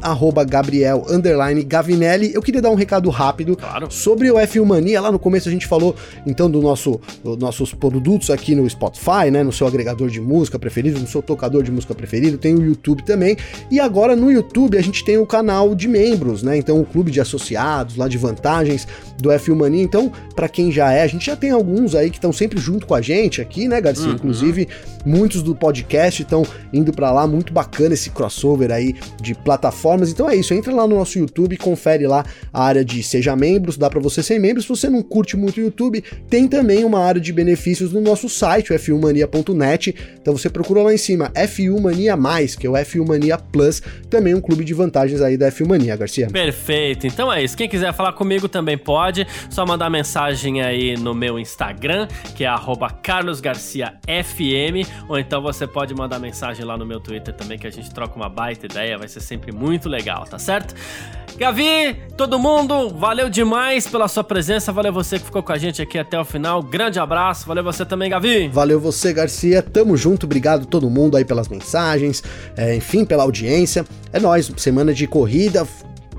Gabriel 0.49 1.05
Gavinelli. 1.67 2.33
Eu 2.35 2.43
queria 2.43 2.61
dar 2.61 2.71
um 2.71 2.75
recado 2.75 3.09
rápido 3.11 3.57
claro. 3.57 3.91
sobre 3.91 4.31
o 4.31 4.35
F1 4.35 4.65
Mania. 4.65 5.01
Lá 5.01 5.11
no 5.11 5.19
começo 5.19 5.49
a 5.49 5.53
gente 5.53 5.67
falou 5.67 5.97
então 6.27 6.51
do 6.51 6.61
nosso 6.61 7.01
dos 7.25 7.39
nossos 7.39 7.73
produtos 7.73 8.31
aqui 8.31 8.55
no 8.55 8.69
Spotify, 8.69 9.31
né? 9.31 9.43
No 9.43 9.53
seu 9.53 9.67
agregador 9.67 10.09
de 10.09 10.21
música 10.21 10.59
preferido, 10.59 11.01
no 11.01 11.07
seu 11.07 11.23
tocador 11.23 11.63
de 11.63 11.73
música 11.73 11.95
preferido, 11.95 12.37
tem 12.37 12.55
o 12.55 12.63
YouTube 12.63 13.03
também. 13.05 13.37
E 13.71 13.81
agora 13.81 14.15
no 14.15 14.31
YouTube 14.31 14.77
a 14.77 14.83
gente 14.83 15.05
tem 15.05 15.17
o 15.17 15.27
canal 15.27 15.75
de 15.75 15.89
membros, 15.89 16.43
né? 16.43 16.57
Então 16.57 16.81
o 16.81 16.85
clube 16.85 17.11
de 17.11 17.21
associados, 17.21 17.97
lá 17.97 18.09
de 18.09 18.19
vantagens 18.19 18.87
do 19.19 19.31
F1 19.31 19.55
Mania. 19.55 19.83
Então, 19.83 20.13
para 20.35 20.49
quem 20.49 20.71
já 20.71 20.93
é, 20.93 21.03
a 21.03 21.07
gente 21.07 21.27
já 21.27 21.37
tem 21.37 21.51
alguns 21.51 21.95
aí 21.95 22.11
que 22.11 22.17
estão 22.19 22.33
sempre 22.33 22.61
junto 22.61 22.87
com 22.87 22.95
a 22.95 23.01
gente 23.01 23.41
aqui, 23.41 23.67
né, 23.69 23.81
Garcia? 23.81 24.09
Uhum. 24.09 24.15
Inclusive, 24.15 24.69
muitos 25.05 25.43
do 25.43 25.55
podcast 25.55 26.23
estão 26.23 26.45
indo 26.73 26.93
para 26.93 27.11
lá, 27.11 27.27
muito 27.27 27.53
bacana 27.53 27.95
esse 27.95 28.11
crossover 28.11 28.71
aí 28.71 28.82
aí 28.83 28.95
de 29.21 29.35
plataformas. 29.35 30.11
Então 30.11 30.29
é 30.29 30.37
isso, 30.37 30.53
entra 30.53 30.75
lá 30.75 30.87
no 30.87 30.97
nosso 30.97 31.19
YouTube, 31.19 31.57
confere 31.57 32.07
lá 32.07 32.25
a 32.53 32.65
área 32.65 32.85
de 32.85 33.03
seja 33.03 33.35
membros, 33.35 33.77
dá 33.77 33.89
para 33.89 34.01
você 34.01 34.23
ser 34.23 34.39
membro. 34.39 34.63
Se 34.63 34.69
você 34.69 34.89
não 34.89 35.03
curte 35.03 35.37
muito 35.37 35.59
o 35.59 35.61
YouTube, 35.61 36.03
tem 36.29 36.49
também 36.49 36.85
uma 36.85 37.01
área 37.01 37.21
de 37.21 37.33
benefícios 37.33 37.93
no 37.93 38.01
nosso 38.01 38.29
site, 38.29 38.73
f1mania.net. 38.73 39.95
Então 40.21 40.37
você 40.37 40.51
procura 40.51 40.83
lá 40.83 40.93
em 40.93 40.99
cima 40.99 41.31
F1 41.31 41.81
Mania 41.81 42.17
Mais, 42.17 42.55
que 42.55 42.67
é 42.67 42.71
o 42.71 42.75
F1 42.75 43.07
Mania 43.07 43.39
Plus, 43.39 43.83
também 44.11 44.35
um 44.35 44.41
clube 44.41 44.65
de 44.65 44.75
vantagens 44.75 45.21
aí 45.21 45.37
da 45.37 45.51
F1 45.51 45.69
Mania, 45.69 45.97
Garcia. 45.97 46.29
Perfeito. 46.29 47.07
Então 47.07 47.33
é 47.33 47.43
isso. 47.43 47.57
Quem 47.57 47.69
quiser 47.69 47.93
falar 47.93 48.13
comigo 48.13 48.49
também 48.49 48.77
pode, 48.77 49.27
só 49.51 49.65
mandar 49.67 49.91
mensagem 49.91 50.63
aí 50.63 50.97
no 50.97 51.15
meu 51.15 51.39
Instagram, 51.39 52.09
que 52.35 52.45
é 52.45 52.53
@carlosgarciafm, 53.03 54.87
ou 55.09 55.19
então 55.19 55.43
você 55.43 55.67
pode 55.67 55.95
mandar 55.95 56.19
mensagem 56.19 56.65
lá 56.65 56.77
no 56.77 56.87
meu 56.87 57.01
Twitter 57.01 57.35
também 57.35 57.59
que 57.59 57.67
a 57.67 57.71
gente 57.71 57.93
troca 57.93 58.15
uma 58.17 58.29
baita 58.29 58.67
ideia, 58.73 58.99
vai 58.99 59.09
ser 59.09 59.21
sempre 59.21 59.53
muito 59.53 59.89
legal, 59.89 60.27
tá 60.27 60.39
certo? 60.39 60.75
Gavi, 61.37 61.97
todo 62.17 62.39
mundo, 62.39 62.91
valeu 62.91 63.31
demais 63.31 63.87
pela 63.87 64.07
sua 64.07 64.23
presença, 64.23 64.71
valeu 64.71 64.93
você 64.93 65.19
que 65.19 65.25
ficou 65.25 65.43
com 65.43 65.53
a 65.53 65.59
gente 65.59 65.81
aqui 65.81 65.99
até 65.99 66.19
o 66.19 66.25
final. 66.25 66.63
Grande 66.63 66.99
abraço, 66.99 67.47
valeu 67.47 67.65
você 67.65 67.87
também, 67.87 68.11
Gavi. 68.11 68.49
Valeu 68.49 68.79
você, 68.79 69.13
Garcia. 69.13 69.63
Tamo 69.63 69.97
junto, 69.97 70.27
obrigado 70.27 70.67
todo 70.67 70.91
mundo 70.91 71.17
aí 71.17 71.25
pelas 71.25 71.49
mensagens, 71.49 72.23
é, 72.57 72.77
enfim, 72.77 73.05
pela 73.05 73.23
audiência. 73.23 73.85
É 74.13 74.21
nós, 74.21 74.53
semana 74.59 74.93
de 74.93 75.07
corrida, 75.07 75.67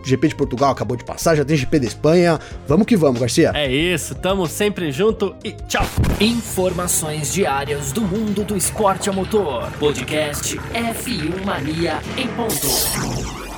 GP 0.10 0.30
de 0.30 0.36
Portugal 0.36 0.72
acabou 0.72 0.98
de 0.98 1.04
passar, 1.04 1.36
já 1.36 1.46
tem 1.46 1.56
GP 1.56 1.80
da 1.80 1.88
Espanha. 1.88 2.39
Vamos 2.68 2.86
que 2.86 2.96
vamos, 2.98 3.20
Garcia. 3.20 3.52
É 3.54 3.72
isso, 3.72 4.16
tamo 4.16 4.48
sempre 4.48 4.92
junto 4.92 5.36
e 5.44 5.52
tchau. 5.52 5.86
Informações 6.20 7.34
diárias 7.34 7.92
do 7.92 8.02
mundo 8.02 8.44
do 8.44 8.56
esporte 8.56 9.10
a 9.10 9.13
motor. 9.13 9.72
Podcast 9.80 10.58
F1 10.58 11.46
Mania 11.46 12.00
em 12.18 12.28
ponto. 12.30 13.53